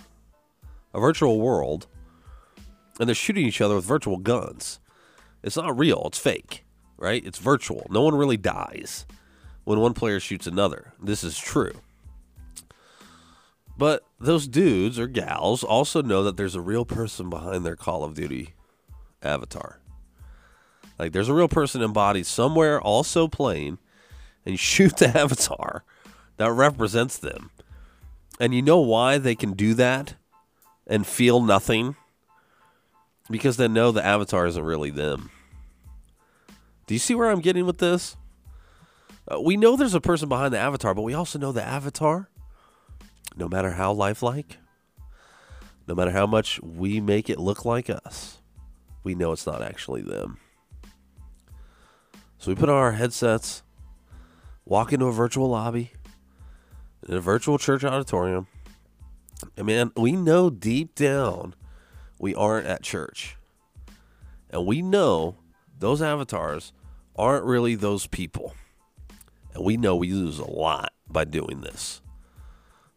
a 0.92 1.00
virtual 1.00 1.40
world 1.40 1.86
and 2.98 3.08
they're 3.08 3.14
shooting 3.14 3.46
each 3.46 3.60
other 3.60 3.74
with 3.74 3.84
virtual 3.84 4.18
guns. 4.18 4.78
It's 5.42 5.56
not 5.56 5.76
real, 5.76 6.04
it's 6.06 6.18
fake, 6.18 6.64
right? 6.96 7.24
It's 7.24 7.38
virtual. 7.38 7.86
No 7.90 8.02
one 8.02 8.14
really 8.14 8.36
dies 8.36 9.06
when 9.64 9.80
one 9.80 9.94
player 9.94 10.20
shoots 10.20 10.46
another. 10.46 10.92
This 11.02 11.24
is 11.24 11.38
true. 11.38 11.72
But 13.76 14.04
those 14.20 14.46
dudes 14.46 14.98
or 14.98 15.06
gals 15.06 15.64
also 15.64 16.02
know 16.02 16.22
that 16.24 16.36
there's 16.36 16.54
a 16.54 16.60
real 16.60 16.84
person 16.84 17.30
behind 17.30 17.64
their 17.64 17.76
Call 17.76 18.04
of 18.04 18.14
Duty 18.14 18.54
avatar. 19.22 19.80
Like 21.02 21.12
there's 21.12 21.28
a 21.28 21.34
real 21.34 21.48
person 21.48 21.82
embodied 21.82 22.26
somewhere 22.26 22.80
also 22.80 23.28
playing, 23.28 23.78
and 24.46 24.58
shoot 24.58 24.96
the 24.96 25.08
avatar 25.18 25.84
that 26.36 26.52
represents 26.52 27.18
them. 27.18 27.50
And 28.40 28.54
you 28.54 28.62
know 28.62 28.80
why 28.80 29.18
they 29.18 29.34
can 29.34 29.52
do 29.52 29.74
that 29.74 30.14
and 30.86 31.06
feel 31.06 31.40
nothing? 31.40 31.96
because 33.30 33.56
they 33.56 33.68
know 33.68 33.90
the 33.90 34.04
avatar 34.04 34.46
isn't 34.46 34.62
really 34.62 34.90
them. 34.90 35.30
Do 36.86 36.94
you 36.94 36.98
see 36.98 37.14
where 37.14 37.30
I'm 37.30 37.40
getting 37.40 37.66
with 37.66 37.78
this? 37.78 38.16
Uh, 39.26 39.40
we 39.40 39.56
know 39.56 39.76
there's 39.76 39.94
a 39.94 40.00
person 40.00 40.28
behind 40.28 40.52
the 40.52 40.58
avatar, 40.58 40.94
but 40.94 41.02
we 41.02 41.14
also 41.14 41.38
know 41.38 41.52
the 41.52 41.62
avatar, 41.62 42.28
no 43.36 43.48
matter 43.48 43.72
how 43.72 43.92
lifelike, 43.92 44.58
no 45.86 45.94
matter 45.94 46.10
how 46.10 46.26
much 46.26 46.60
we 46.60 47.00
make 47.00 47.30
it 47.30 47.38
look 47.38 47.64
like 47.64 47.88
us, 47.88 48.38
we 49.04 49.14
know 49.14 49.32
it's 49.32 49.46
not 49.46 49.62
actually 49.62 50.02
them. 50.02 50.38
So 52.42 52.50
we 52.50 52.56
put 52.56 52.68
on 52.68 52.74
our 52.74 52.90
headsets, 52.90 53.62
walk 54.64 54.92
into 54.92 55.06
a 55.06 55.12
virtual 55.12 55.48
lobby, 55.48 55.92
in 57.08 57.14
a 57.14 57.20
virtual 57.20 57.56
church 57.56 57.84
auditorium, 57.84 58.48
and 59.56 59.64
man, 59.64 59.92
we 59.96 60.10
know 60.10 60.50
deep 60.50 60.96
down 60.96 61.54
we 62.18 62.34
aren't 62.34 62.66
at 62.66 62.82
church. 62.82 63.36
And 64.50 64.66
we 64.66 64.82
know 64.82 65.36
those 65.78 66.02
avatars 66.02 66.72
aren't 67.14 67.44
really 67.44 67.76
those 67.76 68.08
people. 68.08 68.56
And 69.54 69.62
we 69.64 69.76
know 69.76 69.94
we 69.94 70.12
lose 70.12 70.40
a 70.40 70.50
lot 70.50 70.92
by 71.08 71.22
doing 71.22 71.60
this. 71.60 72.02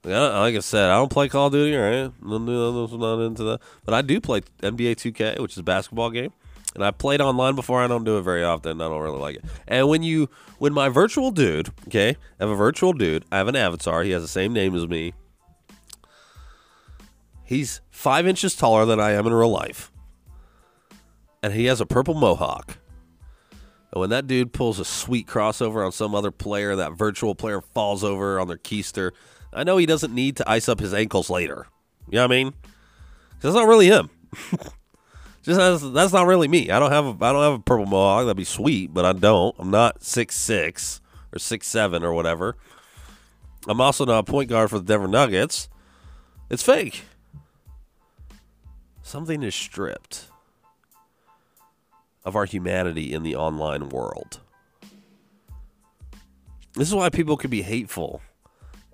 Like 0.03 0.55
I, 0.55 0.60
said, 0.60 0.89
I 0.89 0.95
don't 0.95 1.12
play 1.12 1.29
Call 1.29 1.47
of 1.47 1.53
Duty, 1.53 1.75
right? 1.75 2.12
I'm 2.19 2.45
not 2.45 3.19
into 3.19 3.43
that. 3.43 3.60
But 3.84 3.93
I 3.93 4.01
do 4.01 4.19
play 4.19 4.41
NBA 4.63 4.95
2K, 4.95 5.39
which 5.39 5.51
is 5.51 5.60
a 5.60 5.63
basketball 5.63 6.10
game. 6.10 6.34
And 6.75 6.83
I 6.83 6.91
played 6.91 7.21
online 7.21 7.55
before. 7.55 7.81
I 7.81 7.88
don't 7.88 8.03
do 8.03 8.17
it 8.17 8.23
very 8.23 8.43
often. 8.43 8.81
I 8.81 8.89
don't 8.89 9.01
really 9.01 9.19
like 9.19 9.38
it. 9.38 9.45
And 9.67 9.88
when 9.88 10.03
you, 10.03 10.29
when 10.59 10.73
my 10.73 10.89
virtual 10.89 11.31
dude, 11.31 11.69
okay, 11.88 12.09
I 12.09 12.43
have 12.43 12.49
a 12.49 12.55
virtual 12.55 12.91
dude. 12.91 13.23
I 13.31 13.38
have 13.38 13.47
an 13.47 13.55
avatar. 13.55 14.03
He 14.03 14.11
has 14.11 14.21
the 14.21 14.27
same 14.27 14.51
name 14.51 14.75
as 14.75 14.88
me. 14.88 15.13
He's 17.45 17.79
five 17.89 18.27
inches 18.27 18.55
taller 18.55 18.85
than 18.85 18.99
I 18.99 19.11
am 19.11 19.25
in 19.25 19.33
real 19.33 19.49
life. 19.49 19.91
And 21.41 21.53
he 21.53 21.65
has 21.65 21.79
a 21.79 21.85
purple 21.85 22.15
mohawk. 22.15 22.77
And 23.93 24.01
when 24.01 24.09
that 24.09 24.27
dude 24.27 24.51
pulls 24.51 24.79
a 24.79 24.85
sweet 24.85 25.27
crossover 25.27 25.85
on 25.85 25.93
some 25.93 26.13
other 26.13 26.31
player, 26.31 26.75
that 26.75 26.93
virtual 26.93 27.35
player 27.35 27.61
falls 27.61 28.03
over 28.03 28.39
on 28.39 28.47
their 28.49 28.57
keister, 28.57 29.11
I 29.53 29.63
know 29.63 29.77
he 29.77 29.85
doesn't 29.85 30.13
need 30.13 30.35
to 30.38 30.49
ice 30.49 30.67
up 30.67 30.79
his 30.79 30.93
ankles 30.93 31.29
later. 31.29 31.67
You 32.09 32.15
know 32.15 32.23
what 32.23 32.33
I 32.33 32.43
mean? 32.43 32.53
That's 33.39 33.55
not 33.55 33.67
really 33.67 33.88
him. 33.88 34.09
Just 35.45 35.60
that's, 35.60 35.93
that's 35.93 36.13
not 36.13 36.27
really 36.27 36.47
me. 36.47 36.71
I 36.71 36.79
don't 36.79 36.91
have 36.91 37.05
a 37.05 37.25
I 37.25 37.31
don't 37.31 37.43
have 37.43 37.53
a 37.53 37.60
purple 37.60 37.86
mohawk. 37.86 38.25
That'd 38.25 38.38
be 38.38 38.43
sweet, 38.43 38.93
but 38.93 39.05
I 39.05 39.13
don't. 39.13 39.55
I'm 39.60 39.71
not 39.71 40.03
six 40.03 40.36
six 40.36 41.01
or 41.31 41.39
six 41.39 41.67
seven 41.67 42.03
or 42.03 42.13
whatever. 42.13 42.58
I'm 43.67 43.79
also 43.79 44.05
not 44.05 44.19
a 44.19 44.23
point 44.23 44.49
guard 44.49 44.69
for 44.69 44.79
the 44.79 44.86
Denver 44.86 45.08
Nuggets. 45.08 45.69
It's 46.49 46.63
fake 46.63 47.03
something 49.05 49.43
is 49.43 49.53
stripped 49.53 50.25
of 52.25 52.36
our 52.36 52.45
humanity 52.45 53.13
in 53.13 53.21
the 53.21 53.36
online 53.36 53.88
world. 53.89 54.39
This 56.73 56.88
is 56.88 56.95
why 56.95 57.10
people 57.10 57.38
can 57.38 57.51
be 57.51 57.62
hateful 57.62 58.23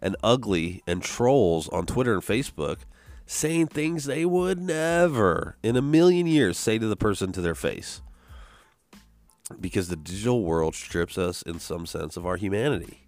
and 0.01 0.17
ugly 0.21 0.83
and 0.85 1.01
trolls 1.01 1.69
on 1.69 1.85
Twitter 1.85 2.13
and 2.13 2.21
Facebook 2.21 2.79
saying 3.25 3.67
things 3.67 4.05
they 4.05 4.25
would 4.25 4.59
never 4.59 5.57
in 5.63 5.75
a 5.75 5.81
million 5.81 6.27
years 6.27 6.57
say 6.57 6.77
to 6.77 6.87
the 6.87 6.95
person 6.95 7.31
to 7.31 7.41
their 7.41 7.55
face. 7.55 8.01
Because 9.59 9.89
the 9.89 9.95
digital 9.95 10.43
world 10.43 10.75
strips 10.75 11.17
us 11.17 11.41
in 11.41 11.59
some 11.59 11.85
sense 11.85 12.15
of 12.15 12.25
our 12.25 12.37
humanity. 12.37 13.07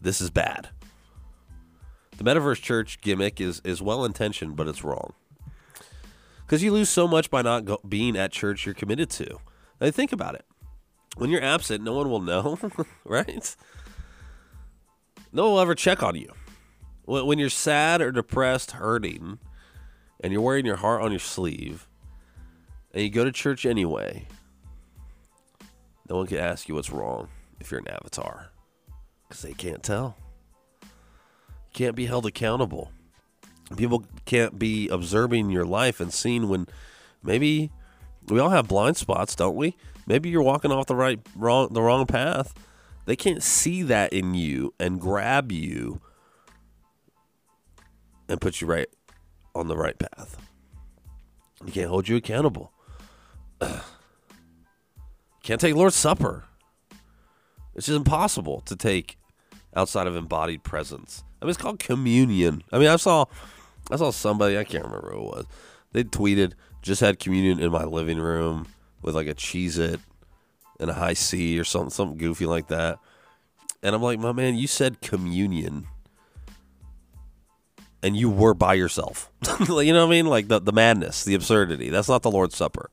This 0.00 0.20
is 0.20 0.30
bad. 0.30 0.70
The 2.16 2.24
metaverse 2.24 2.62
church 2.62 3.00
gimmick 3.00 3.40
is, 3.40 3.60
is 3.64 3.82
well 3.82 4.04
intentioned, 4.04 4.56
but 4.56 4.66
it's 4.66 4.82
wrong 4.82 5.14
because 6.48 6.62
you 6.62 6.72
lose 6.72 6.88
so 6.88 7.06
much 7.06 7.30
by 7.30 7.42
not 7.42 7.66
go- 7.66 7.80
being 7.86 8.16
at 8.16 8.32
church 8.32 8.64
you're 8.64 8.74
committed 8.74 9.10
to. 9.10 9.38
Now, 9.82 9.90
think 9.90 10.12
about 10.12 10.34
it. 10.34 10.46
When 11.18 11.28
you're 11.28 11.42
absent, 11.42 11.84
no 11.84 11.92
one 11.92 12.08
will 12.08 12.22
know, 12.22 12.58
right? 13.04 13.56
No 15.30 15.42
one 15.44 15.52
will 15.52 15.60
ever 15.60 15.74
check 15.74 16.02
on 16.02 16.14
you. 16.16 16.32
When 17.08 17.38
you're 17.38 17.48
sad 17.48 18.00
or 18.00 18.12
depressed, 18.12 18.72
hurting, 18.72 19.38
and 20.20 20.32
you're 20.32 20.42
wearing 20.42 20.66
your 20.66 20.76
heart 20.76 21.02
on 21.02 21.10
your 21.10 21.20
sleeve, 21.20 21.88
and 22.92 23.02
you 23.02 23.10
go 23.10 23.24
to 23.24 23.32
church 23.32 23.64
anyway, 23.64 24.26
no 26.08 26.16
one 26.16 26.26
can 26.26 26.38
ask 26.38 26.68
you 26.68 26.74
what's 26.74 26.90
wrong 26.90 27.28
if 27.60 27.70
you're 27.70 27.80
an 27.80 27.88
avatar 27.88 28.50
because 29.26 29.42
they 29.42 29.54
can't 29.54 29.82
tell. 29.82 30.16
Can't 31.72 31.96
be 31.96 32.06
held 32.06 32.26
accountable 32.26 32.90
people 33.76 34.04
can't 34.24 34.58
be 34.58 34.88
observing 34.88 35.50
your 35.50 35.64
life 35.64 36.00
and 36.00 36.12
seeing 36.12 36.48
when 36.48 36.66
maybe 37.22 37.70
we 38.28 38.38
all 38.38 38.50
have 38.50 38.68
blind 38.68 38.96
spots, 38.96 39.34
don't 39.34 39.56
we? 39.56 39.76
Maybe 40.06 40.30
you're 40.30 40.42
walking 40.42 40.72
off 40.72 40.86
the 40.86 40.96
right 40.96 41.20
wrong 41.36 41.68
the 41.72 41.82
wrong 41.82 42.06
path. 42.06 42.54
They 43.04 43.16
can't 43.16 43.42
see 43.42 43.82
that 43.84 44.12
in 44.12 44.34
you 44.34 44.74
and 44.78 45.00
grab 45.00 45.50
you 45.52 46.00
and 48.28 48.40
put 48.40 48.60
you 48.60 48.66
right 48.66 48.88
on 49.54 49.68
the 49.68 49.76
right 49.76 49.98
path. 49.98 50.36
They 51.64 51.72
can't 51.72 51.88
hold 51.88 52.08
you 52.08 52.16
accountable. 52.16 52.72
Can't 55.42 55.60
take 55.60 55.74
Lord's 55.74 55.96
Supper. 55.96 56.44
It's 57.74 57.86
just 57.86 57.96
impossible 57.96 58.60
to 58.66 58.76
take 58.76 59.18
outside 59.74 60.06
of 60.06 60.14
embodied 60.14 60.62
presence. 60.62 61.24
I 61.40 61.44
mean, 61.44 61.50
it's 61.50 61.58
called 61.58 61.78
communion. 61.78 62.62
I 62.70 62.78
mean, 62.78 62.88
I 62.88 62.96
saw, 62.96 63.24
I 63.90 63.96
saw 63.96 64.10
somebody 64.10 64.58
I 64.58 64.64
can't 64.64 64.84
remember 64.84 65.12
who 65.12 65.20
it 65.20 65.24
was. 65.24 65.46
They 65.92 66.04
tweeted 66.04 66.52
just 66.82 67.00
had 67.00 67.18
communion 67.18 67.60
in 67.60 67.72
my 67.72 67.84
living 67.84 68.18
room 68.18 68.66
with 69.00 69.14
like 69.14 69.26
a 69.26 69.34
Cheez-It 69.34 70.00
and 70.80 70.90
a 70.90 70.94
Hi-C 70.94 71.58
or 71.58 71.64
something, 71.64 71.90
something 71.90 72.18
goofy 72.18 72.46
like 72.46 72.68
that. 72.68 72.98
And 73.82 73.94
I'm 73.94 74.02
like, 74.02 74.18
my 74.18 74.32
man, 74.32 74.56
you 74.56 74.66
said 74.66 75.00
communion 75.00 75.86
and 78.02 78.16
you 78.16 78.30
were 78.30 78.54
by 78.54 78.74
yourself. 78.74 79.30
you 79.60 79.92
know 79.92 80.06
what 80.06 80.08
I 80.08 80.10
mean? 80.10 80.26
Like 80.26 80.48
the, 80.48 80.60
the 80.60 80.72
madness, 80.72 81.24
the 81.24 81.34
absurdity. 81.34 81.90
That's 81.90 82.08
not 82.08 82.22
the 82.22 82.30
Lord's 82.30 82.56
Supper. 82.56 82.90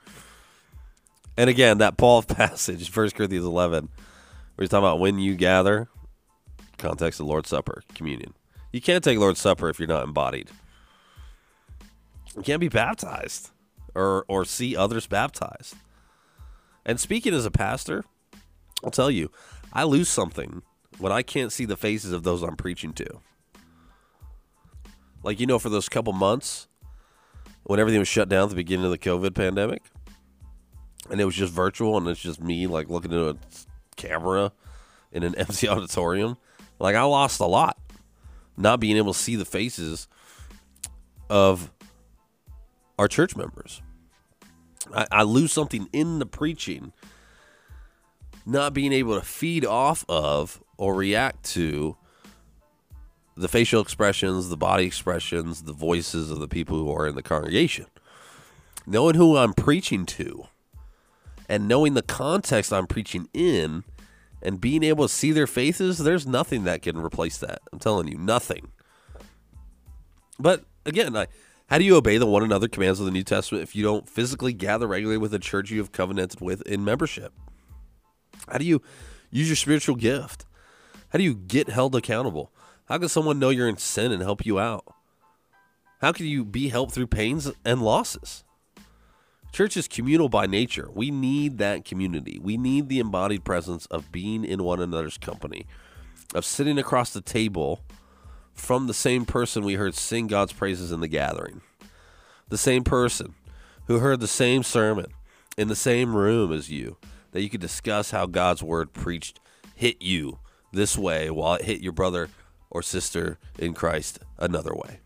And 1.37 1.49
again, 1.49 1.79
that 1.79 1.97
Paul 1.97 2.23
passage, 2.23 2.95
1 2.95 3.09
Corinthians 3.11 3.45
11, 3.45 3.89
where 4.55 4.63
he's 4.63 4.69
talking 4.69 4.85
about 4.85 4.99
when 4.99 5.19
you 5.19 5.35
gather, 5.35 5.87
context 6.77 7.19
of 7.19 7.27
Lord's 7.27 7.49
Supper, 7.49 7.83
communion. 7.93 8.33
You 8.71 8.81
can't 8.81 9.03
take 9.03 9.19
Lord's 9.19 9.39
Supper 9.39 9.69
if 9.69 9.79
you're 9.79 9.87
not 9.87 10.03
embodied. 10.03 10.49
You 12.35 12.43
can't 12.43 12.59
be 12.59 12.69
baptized 12.69 13.51
or, 13.93 14.25
or 14.27 14.43
see 14.43 14.75
others 14.75 15.07
baptized. 15.07 15.75
And 16.85 16.99
speaking 16.99 17.33
as 17.33 17.45
a 17.45 17.51
pastor, 17.51 18.03
I'll 18.83 18.91
tell 18.91 19.09
you, 19.09 19.31
I 19.73 19.83
lose 19.83 20.09
something 20.09 20.61
when 20.97 21.11
I 21.11 21.21
can't 21.21 21.51
see 21.51 21.65
the 21.65 21.77
faces 21.77 22.11
of 22.11 22.23
those 22.23 22.43
I'm 22.43 22.55
preaching 22.55 22.93
to. 22.93 23.19
Like, 25.25 25.39
you 25.39 25.47
know, 25.47 25.57
for 25.57 25.69
those 25.69 25.89
couple 25.89 26.13
months 26.13 26.67
when 27.63 27.79
everything 27.79 27.97
was 27.97 28.07
shut 28.07 28.29
down 28.29 28.43
at 28.43 28.49
the 28.49 28.55
beginning 28.55 28.85
of 28.85 28.91
the 28.91 28.97
COVID 28.99 29.33
pandemic, 29.33 29.81
and 31.09 31.19
it 31.19 31.25
was 31.25 31.33
just 31.33 31.51
virtual, 31.51 31.97
and 31.97 32.07
it's 32.07 32.21
just 32.21 32.39
me, 32.39 32.67
like, 32.67 32.89
looking 32.89 33.11
into 33.11 33.29
a 33.29 33.35
camera 33.95 34.51
in 35.11 35.23
an 35.23 35.33
empty 35.39 35.67
auditorium. 35.67 36.37
Like, 36.77 36.95
I 36.95 37.01
lost 37.01 37.39
a 37.39 37.45
lot 37.47 37.75
not 38.55 38.79
being 38.79 38.97
able 38.97 39.13
to 39.13 39.19
see 39.19 39.35
the 39.35 39.45
faces 39.45 40.07
of 41.27 41.71
our 42.99 43.07
church 43.07 43.35
members. 43.35 43.81
I, 44.93 45.07
I 45.11 45.23
lose 45.23 45.51
something 45.51 45.89
in 45.91 46.19
the 46.19 46.27
preaching, 46.27 46.93
not 48.45 48.75
being 48.75 48.93
able 48.93 49.19
to 49.19 49.25
feed 49.25 49.65
off 49.65 50.05
of 50.07 50.63
or 50.77 50.93
react 50.93 51.43
to 51.53 51.97
the 53.35 53.47
facial 53.47 53.81
expressions, 53.81 54.49
the 54.49 54.57
body 54.57 54.85
expressions, 54.85 55.63
the 55.63 55.73
voices 55.73 56.31
of 56.31 56.39
the 56.39 56.47
people 56.47 56.77
who 56.77 56.91
are 56.91 57.07
in 57.07 57.15
the 57.15 57.23
congregation. 57.23 57.85
Knowing 58.85 59.15
who 59.15 59.35
I'm 59.35 59.53
preaching 59.53 60.05
to 60.05 60.45
and 61.49 61.67
knowing 61.67 61.95
the 61.95 62.01
context 62.01 62.71
I'm 62.71 62.87
preaching 62.87 63.27
in 63.33 63.83
and 64.41 64.61
being 64.61 64.83
able 64.83 65.07
to 65.07 65.13
see 65.13 65.31
their 65.31 65.47
faces, 65.47 65.97
there's 65.97 66.27
nothing 66.27 66.63
that 66.63 66.83
can 66.83 66.97
replace 66.97 67.37
that. 67.39 67.59
I'm 67.73 67.79
telling 67.79 68.07
you, 68.07 68.17
nothing. 68.17 68.71
But 70.39 70.63
again, 70.85 71.15
I, 71.15 71.27
how 71.67 71.77
do 71.79 71.83
you 71.83 71.95
obey 71.95 72.17
the 72.17 72.27
one 72.27 72.43
another 72.43 72.67
commands 72.67 72.99
of 72.99 73.05
the 73.05 73.11
New 73.11 73.23
Testament 73.23 73.63
if 73.63 73.75
you 73.75 73.83
don't 73.83 74.07
physically 74.07 74.53
gather 74.53 74.87
regularly 74.87 75.17
with 75.17 75.31
the 75.31 75.39
church 75.39 75.71
you 75.71 75.79
have 75.79 75.91
covenanted 75.91 76.41
with 76.41 76.61
in 76.61 76.85
membership? 76.85 77.33
How 78.47 78.59
do 78.59 78.65
you 78.65 78.81
use 79.31 79.49
your 79.49 79.55
spiritual 79.55 79.95
gift? 79.95 80.45
How 81.09 81.17
do 81.17 81.23
you 81.23 81.33
get 81.33 81.69
held 81.69 81.95
accountable? 81.95 82.51
How 82.87 82.99
can 82.99 83.09
someone 83.09 83.39
know 83.39 83.49
you're 83.49 83.67
in 83.67 83.77
sin 83.77 84.11
and 84.11 84.21
help 84.21 84.45
you 84.45 84.59
out? 84.59 84.85
How 86.01 86.11
can 86.11 86.27
you 86.27 86.45
be 86.45 86.69
helped 86.69 86.93
through 86.93 87.07
pains 87.07 87.51
and 87.65 87.81
losses? 87.81 88.43
Church 89.51 89.75
is 89.75 89.87
communal 89.87 90.29
by 90.29 90.45
nature. 90.45 90.89
We 90.93 91.09
need 91.09 91.57
that 91.57 91.83
community. 91.83 92.39
We 92.39 92.57
need 92.57 92.87
the 92.87 92.99
embodied 92.99 93.43
presence 93.43 93.87
of 93.87 94.11
being 94.11 94.45
in 94.45 94.63
one 94.63 94.79
another's 94.79 95.17
company, 95.17 95.65
of 96.35 96.45
sitting 96.45 96.77
across 96.77 97.11
the 97.11 97.21
table 97.21 97.81
from 98.53 98.85
the 98.85 98.93
same 98.93 99.25
person 99.25 99.63
we 99.63 99.75
heard 99.75 99.95
sing 99.95 100.27
God's 100.27 100.53
praises 100.53 100.91
in 100.91 100.99
the 100.99 101.07
gathering. 101.07 101.61
The 102.49 102.57
same 102.57 102.83
person 102.83 103.33
who 103.87 103.99
heard 103.99 104.19
the 104.19 104.27
same 104.27 104.61
sermon 104.61 105.07
in 105.57 105.69
the 105.69 105.75
same 105.75 106.15
room 106.15 106.51
as 106.51 106.69
you, 106.69 106.97
that 107.31 107.41
you 107.41 107.49
could 107.49 107.61
discuss 107.61 108.11
how 108.11 108.27
God's 108.27 108.61
word 108.61 108.93
preached 108.93 109.39
hit 109.73 110.01
you 110.01 110.39
this 110.71 110.97
way 110.97 111.31
while 111.31 111.55
it 111.55 111.63
hit 111.63 111.81
your 111.81 111.93
brother 111.93 112.29
or 112.75 112.81
sister 112.81 113.39
in 113.57 113.73
Christ 113.73 114.19
another 114.37 114.75
way. 114.75 114.99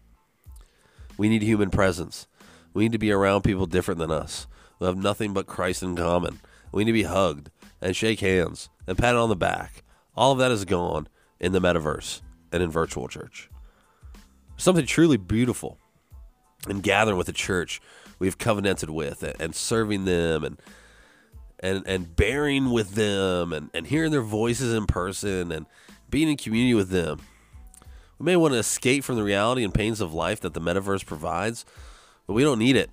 We 1.19 1.29
need 1.29 1.43
human 1.43 1.69
presence. 1.69 2.25
We 2.73 2.81
need 2.81 2.93
to 2.93 2.97
be 2.97 3.11
around 3.11 3.43
people 3.43 3.67
different 3.67 3.99
than 3.99 4.09
us 4.09 4.47
who 4.79 4.85
have 4.85 4.97
nothing 4.97 5.33
but 5.33 5.45
Christ 5.45 5.83
in 5.83 5.95
common. 5.95 6.39
We 6.71 6.83
need 6.83 6.89
to 6.89 6.93
be 6.93 7.03
hugged 7.03 7.51
and 7.79 7.95
shake 7.95 8.21
hands 8.21 8.69
and 8.87 8.97
patted 8.97 9.19
on 9.19 9.29
the 9.29 9.35
back. 9.35 9.83
All 10.17 10.31
of 10.31 10.39
that 10.39 10.49
is 10.49 10.65
gone 10.65 11.09
in 11.39 11.51
the 11.51 11.59
metaverse 11.59 12.21
and 12.51 12.63
in 12.63 12.71
virtual 12.71 13.07
church. 13.07 13.51
Something 14.57 14.87
truly 14.87 15.17
beautiful 15.17 15.77
in 16.67 16.81
gathering 16.81 17.19
with 17.19 17.27
the 17.27 17.33
church 17.33 17.81
we've 18.17 18.39
covenanted 18.39 18.89
with 18.89 19.21
and 19.39 19.53
serving 19.53 20.05
them 20.05 20.43
and 20.43 20.59
and 21.59 21.85
and 21.85 22.15
bearing 22.15 22.71
with 22.71 22.95
them 22.95 23.53
and, 23.53 23.69
and 23.75 23.85
hearing 23.85 24.11
their 24.11 24.23
voices 24.23 24.73
in 24.73 24.87
person 24.87 25.51
and 25.51 25.67
being 26.09 26.29
in 26.29 26.35
community 26.35 26.73
with 26.73 26.89
them 26.89 27.19
we 28.19 28.25
may 28.25 28.35
want 28.35 28.53
to 28.53 28.59
escape 28.59 29.03
from 29.03 29.15
the 29.15 29.23
reality 29.23 29.63
and 29.63 29.73
pains 29.73 30.01
of 30.01 30.13
life 30.13 30.41
that 30.41 30.53
the 30.53 30.61
metaverse 30.61 31.05
provides, 31.05 31.65
but 32.27 32.33
we 32.33 32.43
don't 32.43 32.59
need 32.59 32.75
it. 32.75 32.91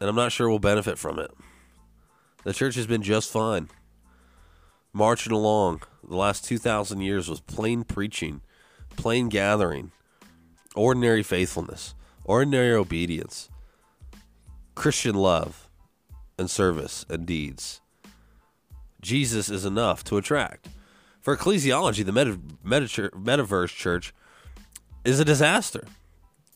And 0.00 0.10
I'm 0.10 0.16
not 0.16 0.32
sure 0.32 0.48
we'll 0.48 0.58
benefit 0.58 0.98
from 0.98 1.18
it. 1.18 1.30
The 2.44 2.52
church 2.52 2.74
has 2.74 2.86
been 2.86 3.02
just 3.02 3.30
fine. 3.30 3.68
Marching 4.92 5.32
along 5.32 5.82
the 6.06 6.16
last 6.16 6.44
2,000 6.44 7.00
years 7.00 7.28
was 7.28 7.40
plain 7.40 7.84
preaching, 7.84 8.40
plain 8.96 9.28
gathering, 9.28 9.92
ordinary 10.74 11.22
faithfulness, 11.22 11.94
ordinary 12.24 12.72
obedience, 12.72 13.48
Christian 14.74 15.14
love 15.14 15.68
and 16.38 16.50
service 16.50 17.06
and 17.08 17.26
deeds. 17.26 17.80
Jesus 19.00 19.48
is 19.50 19.64
enough 19.64 20.02
to 20.04 20.16
attract. 20.16 20.68
For 21.26 21.36
ecclesiology, 21.36 22.04
the 22.04 22.12
meta, 22.12 22.38
meta, 22.62 23.10
metaverse 23.10 23.74
church 23.74 24.14
is 25.04 25.18
a 25.18 25.24
disaster. 25.24 25.82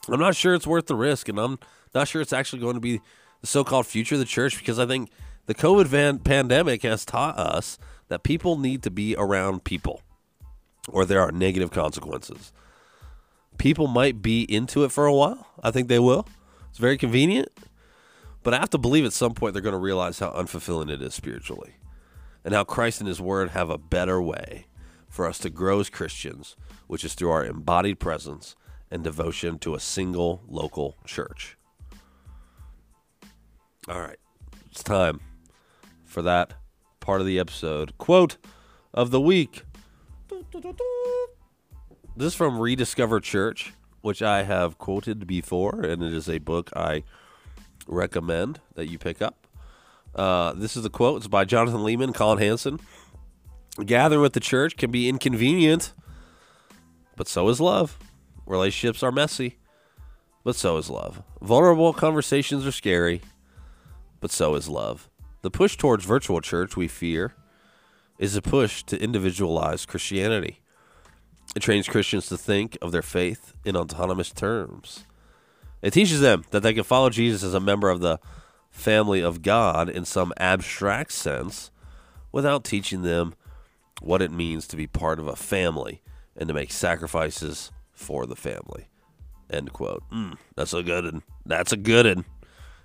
I'm 0.06 0.20
not 0.20 0.36
sure 0.36 0.54
it's 0.54 0.64
worth 0.64 0.86
the 0.86 0.94
risk, 0.94 1.28
and 1.28 1.40
I'm 1.40 1.58
not 1.92 2.06
sure 2.06 2.22
it's 2.22 2.32
actually 2.32 2.60
going 2.60 2.74
to 2.74 2.80
be 2.80 3.00
the 3.40 3.48
so-called 3.48 3.88
future 3.88 4.14
of 4.14 4.20
the 4.20 4.24
church 4.24 4.60
because 4.60 4.78
I 4.78 4.86
think 4.86 5.10
the 5.46 5.56
COVID 5.56 5.86
van- 5.86 6.20
pandemic 6.20 6.84
has 6.84 7.04
taught 7.04 7.36
us 7.36 7.78
that 8.06 8.22
people 8.22 8.58
need 8.58 8.84
to 8.84 8.92
be 8.92 9.16
around 9.18 9.64
people, 9.64 10.02
or 10.88 11.04
there 11.04 11.20
are 11.20 11.32
negative 11.32 11.72
consequences. 11.72 12.52
People 13.58 13.88
might 13.88 14.22
be 14.22 14.42
into 14.42 14.84
it 14.84 14.92
for 14.92 15.04
a 15.04 15.12
while. 15.12 15.48
I 15.64 15.72
think 15.72 15.88
they 15.88 15.98
will. 15.98 16.28
It's 16.68 16.78
very 16.78 16.96
convenient, 16.96 17.48
but 18.44 18.54
I 18.54 18.58
have 18.58 18.70
to 18.70 18.78
believe 18.78 19.04
at 19.04 19.14
some 19.14 19.34
point 19.34 19.52
they're 19.52 19.62
going 19.62 19.72
to 19.72 19.78
realize 19.78 20.20
how 20.20 20.30
unfulfilling 20.30 20.90
it 20.90 21.02
is 21.02 21.12
spiritually 21.12 21.74
and 22.44 22.54
how 22.54 22.64
Christ 22.64 23.00
and 23.00 23.08
His 23.08 23.20
Word 23.20 23.50
have 23.50 23.70
a 23.70 23.78
better 23.78 24.20
way 24.20 24.66
for 25.08 25.26
us 25.26 25.38
to 25.40 25.50
grow 25.50 25.80
as 25.80 25.90
Christians, 25.90 26.56
which 26.86 27.04
is 27.04 27.14
through 27.14 27.30
our 27.30 27.44
embodied 27.44 27.98
presence 27.98 28.54
and 28.90 29.04
devotion 29.04 29.58
to 29.60 29.74
a 29.74 29.80
single 29.80 30.42
local 30.48 30.96
church. 31.04 31.56
All 33.88 34.00
right, 34.00 34.18
it's 34.70 34.82
time 34.82 35.20
for 36.04 36.22
that 36.22 36.54
part 37.00 37.20
of 37.20 37.26
the 37.26 37.38
episode. 37.38 37.96
Quote 37.98 38.36
of 38.92 39.10
the 39.10 39.20
week. 39.20 39.62
This 42.16 42.28
is 42.28 42.34
from 42.34 42.58
Rediscover 42.58 43.20
Church, 43.20 43.72
which 44.00 44.22
I 44.22 44.42
have 44.42 44.78
quoted 44.78 45.26
before, 45.26 45.80
and 45.82 46.02
it 46.02 46.12
is 46.12 46.28
a 46.28 46.38
book 46.38 46.70
I 46.76 47.04
recommend 47.86 48.60
that 48.74 48.88
you 48.88 48.98
pick 48.98 49.22
up. 49.22 49.39
Uh, 50.14 50.52
this 50.54 50.76
is 50.76 50.82
the 50.82 50.90
quote. 50.90 51.18
It's 51.18 51.28
by 51.28 51.44
Jonathan 51.44 51.80
Leeman, 51.80 52.14
Collin 52.14 52.38
Hansen. 52.38 52.80
Gathering 53.84 54.20
with 54.20 54.32
the 54.32 54.40
church 54.40 54.76
can 54.76 54.90
be 54.90 55.08
inconvenient, 55.08 55.92
but 57.16 57.28
so 57.28 57.48
is 57.48 57.60
love. 57.60 57.98
Relationships 58.44 59.02
are 59.02 59.12
messy, 59.12 59.58
but 60.44 60.56
so 60.56 60.76
is 60.76 60.90
love. 60.90 61.22
Vulnerable 61.40 61.92
conversations 61.92 62.66
are 62.66 62.72
scary, 62.72 63.22
but 64.20 64.30
so 64.30 64.54
is 64.56 64.68
love. 64.68 65.08
The 65.42 65.50
push 65.50 65.76
towards 65.76 66.04
virtual 66.04 66.40
church, 66.40 66.76
we 66.76 66.88
fear, 66.88 67.34
is 68.18 68.36
a 68.36 68.42
push 68.42 68.82
to 68.84 69.00
individualize 69.00 69.86
Christianity. 69.86 70.60
It 71.56 71.60
trains 71.60 71.88
Christians 71.88 72.26
to 72.26 72.36
think 72.36 72.76
of 72.82 72.92
their 72.92 73.02
faith 73.02 73.54
in 73.64 73.76
autonomous 73.76 74.30
terms. 74.30 75.04
It 75.80 75.92
teaches 75.92 76.20
them 76.20 76.44
that 76.50 76.62
they 76.62 76.74
can 76.74 76.84
follow 76.84 77.08
Jesus 77.08 77.42
as 77.42 77.54
a 77.54 77.60
member 77.60 77.88
of 77.88 78.00
the 78.00 78.20
family 78.80 79.20
of 79.20 79.42
God 79.42 79.88
in 79.88 80.04
some 80.04 80.32
abstract 80.38 81.12
sense 81.12 81.70
without 82.32 82.64
teaching 82.64 83.02
them 83.02 83.34
what 84.00 84.22
it 84.22 84.32
means 84.32 84.66
to 84.68 84.76
be 84.76 84.86
part 84.86 85.18
of 85.18 85.28
a 85.28 85.36
family 85.36 86.02
and 86.36 86.48
to 86.48 86.54
make 86.54 86.72
sacrifices 86.72 87.70
for 87.92 88.26
the 88.26 88.36
family. 88.36 88.88
End 89.50 89.72
quote. 89.72 90.02
Mm, 90.10 90.36
that's 90.56 90.72
a 90.72 90.82
good 90.82 91.04
one. 91.04 91.22
That's 91.44 91.72
a 91.72 91.76
good 91.76 92.06
one. 92.06 92.24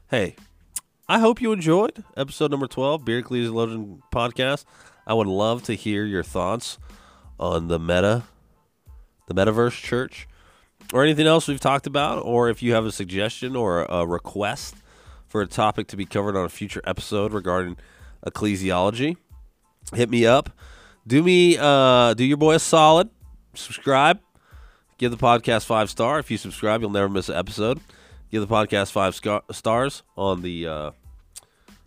Hey, 0.10 0.36
I 1.08 1.20
hope 1.20 1.42
you 1.42 1.52
enjoyed 1.52 2.04
episode 2.18 2.52
number 2.52 2.68
12, 2.68 3.06
Beard 3.06 3.26
Ecclesiologian 3.26 4.02
podcast. 4.14 4.66
I 5.08 5.14
would 5.14 5.28
love 5.28 5.64
to 5.64 5.76
hear 5.76 6.04
your 6.04 6.24
thoughts 6.24 6.78
on 7.40 7.68
the 7.68 7.80
meta, 7.80 8.24
the 9.28 9.36
metaverse 9.36 9.82
church, 9.82 10.28
or 10.94 11.04
anything 11.04 11.28
else 11.28 11.48
we've 11.48 11.60
talked 11.60 11.88
about, 11.88 12.24
or 12.26 12.50
if 12.50 12.64
you 12.64 12.74
have 12.74 12.86
a 12.86 12.92
suggestion 12.92 13.56
or 13.56 13.84
a 13.84 14.06
request 14.06 14.76
for 15.36 15.42
a 15.42 15.48
topic 15.48 15.86
to 15.88 15.98
be 15.98 16.06
covered 16.06 16.38
on 16.38 16.46
a 16.46 16.50
future 16.50 16.82
episode 16.86 17.34
regarding 17.34 17.76
ecclesiology, 18.26 19.18
hit 19.94 20.10
me 20.10 20.26
up. 20.26 20.50
Do 21.06 21.22
me, 21.22 21.58
uh, 21.60 22.14
do 22.14 22.24
your 22.24 22.38
boy 22.38 22.56
a 22.56 22.60
solid. 22.60 23.10
Subscribe. 23.54 24.22
Give 24.98 25.12
the 25.12 25.18
podcast 25.18 25.66
five 25.66 25.90
star. 25.90 26.20
If 26.20 26.32
you 26.32 26.38
subscribe, 26.38 26.80
you'll 26.80 26.90
never 26.90 27.10
miss 27.10 27.28
an 27.28 27.36
episode. 27.36 27.82
Give 28.32 28.48
the 28.48 28.48
podcast 28.48 28.94
five 28.94 29.14
scar- 29.14 29.44
stars 29.52 30.04
on 30.16 30.42
the 30.42 30.68
uh, 30.68 30.92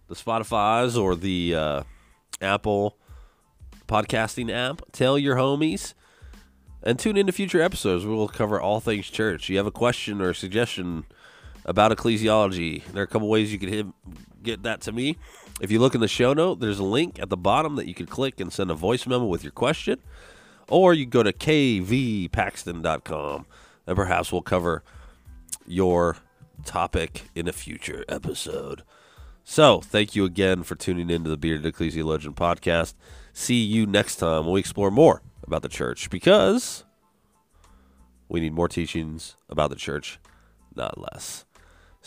the 0.09 0.15
Spotify's 0.15 0.95
or 0.95 1.17
the 1.17 1.55
uh, 1.55 1.83
Apple 2.43 2.99
podcasting 3.87 4.53
app. 4.53 4.83
Tell 4.93 5.19
your 5.19 5.37
homies 5.37 5.95
and 6.83 6.99
tune 6.99 7.17
into 7.17 7.33
future 7.33 7.63
episodes. 7.63 8.05
We 8.05 8.15
will 8.15 8.29
cover 8.29 8.61
all 8.61 8.81
things 8.81 9.07
church. 9.07 9.49
You 9.49 9.57
have 9.57 9.67
a 9.67 9.71
question 9.71 10.21
or 10.21 10.29
a 10.29 10.35
suggestion 10.35 11.07
about 11.69 11.93
ecclesiology? 11.93 12.85
There 12.87 13.03
are 13.03 13.05
a 13.05 13.09
couple 13.09 13.29
ways 13.29 13.53
you 13.53 13.59
can 13.59 13.69
hit, 13.69 13.87
get 14.43 14.63
that 14.65 14.81
to 14.83 14.93
me. 14.93 15.17
If 15.61 15.71
you 15.71 15.79
look 15.79 15.95
in 15.95 16.01
the 16.01 16.09
show 16.09 16.33
note, 16.33 16.61
there's 16.61 16.79
a 16.79 16.85
link 16.85 17.19
at 17.21 17.29
the 17.29 17.37
bottom 17.37 17.77
that 17.77 17.87
you 17.87 17.95
can 17.95 18.07
click 18.07 18.41
and 18.41 18.53
send 18.53 18.71
a 18.71 18.75
voice 18.75 19.07
memo 19.07 19.27
with 19.27 19.45
your 19.45 19.53
question. 19.53 20.01
Or 20.69 20.95
you 20.95 21.07
go 21.07 21.23
to 21.23 21.33
kvpaxton.com 21.33 23.47
and 23.87 23.97
perhaps 23.97 24.33
we'll 24.33 24.43
cover 24.43 24.83
your 25.67 26.17
topic 26.65 27.25
in 27.35 27.49
a 27.49 27.53
future 27.53 28.05
episode. 28.09 28.83
So, 29.45 29.81
thank 29.81 30.15
you 30.15 30.27
again 30.27 30.63
for 30.63 30.75
tuning 30.75 31.09
in 31.09 31.25
to 31.25 31.31
the 31.31 31.39
Bearded 31.39 31.75
Ecclesiologian 31.75 32.35
podcast. 32.35 32.93
See 33.33 33.63
you 33.63 33.87
next 33.87 34.17
time 34.17 34.45
when 34.45 34.53
we 34.53 34.61
explore 34.61 34.91
more 34.91 35.23
about 35.43 35.63
the 35.63 35.71
church 35.71 36.11
because 36.11 36.85
we 38.29 38.41
need 38.41 38.53
more 38.53 38.69
teachings 38.69 39.37
about 39.49 39.71
the 39.71 39.77
church, 39.77 40.19
not 40.75 40.99
less. 40.99 41.47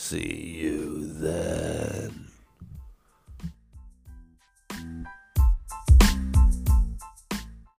See 0.01 0.57
you 0.59 1.05
then. 1.19 2.27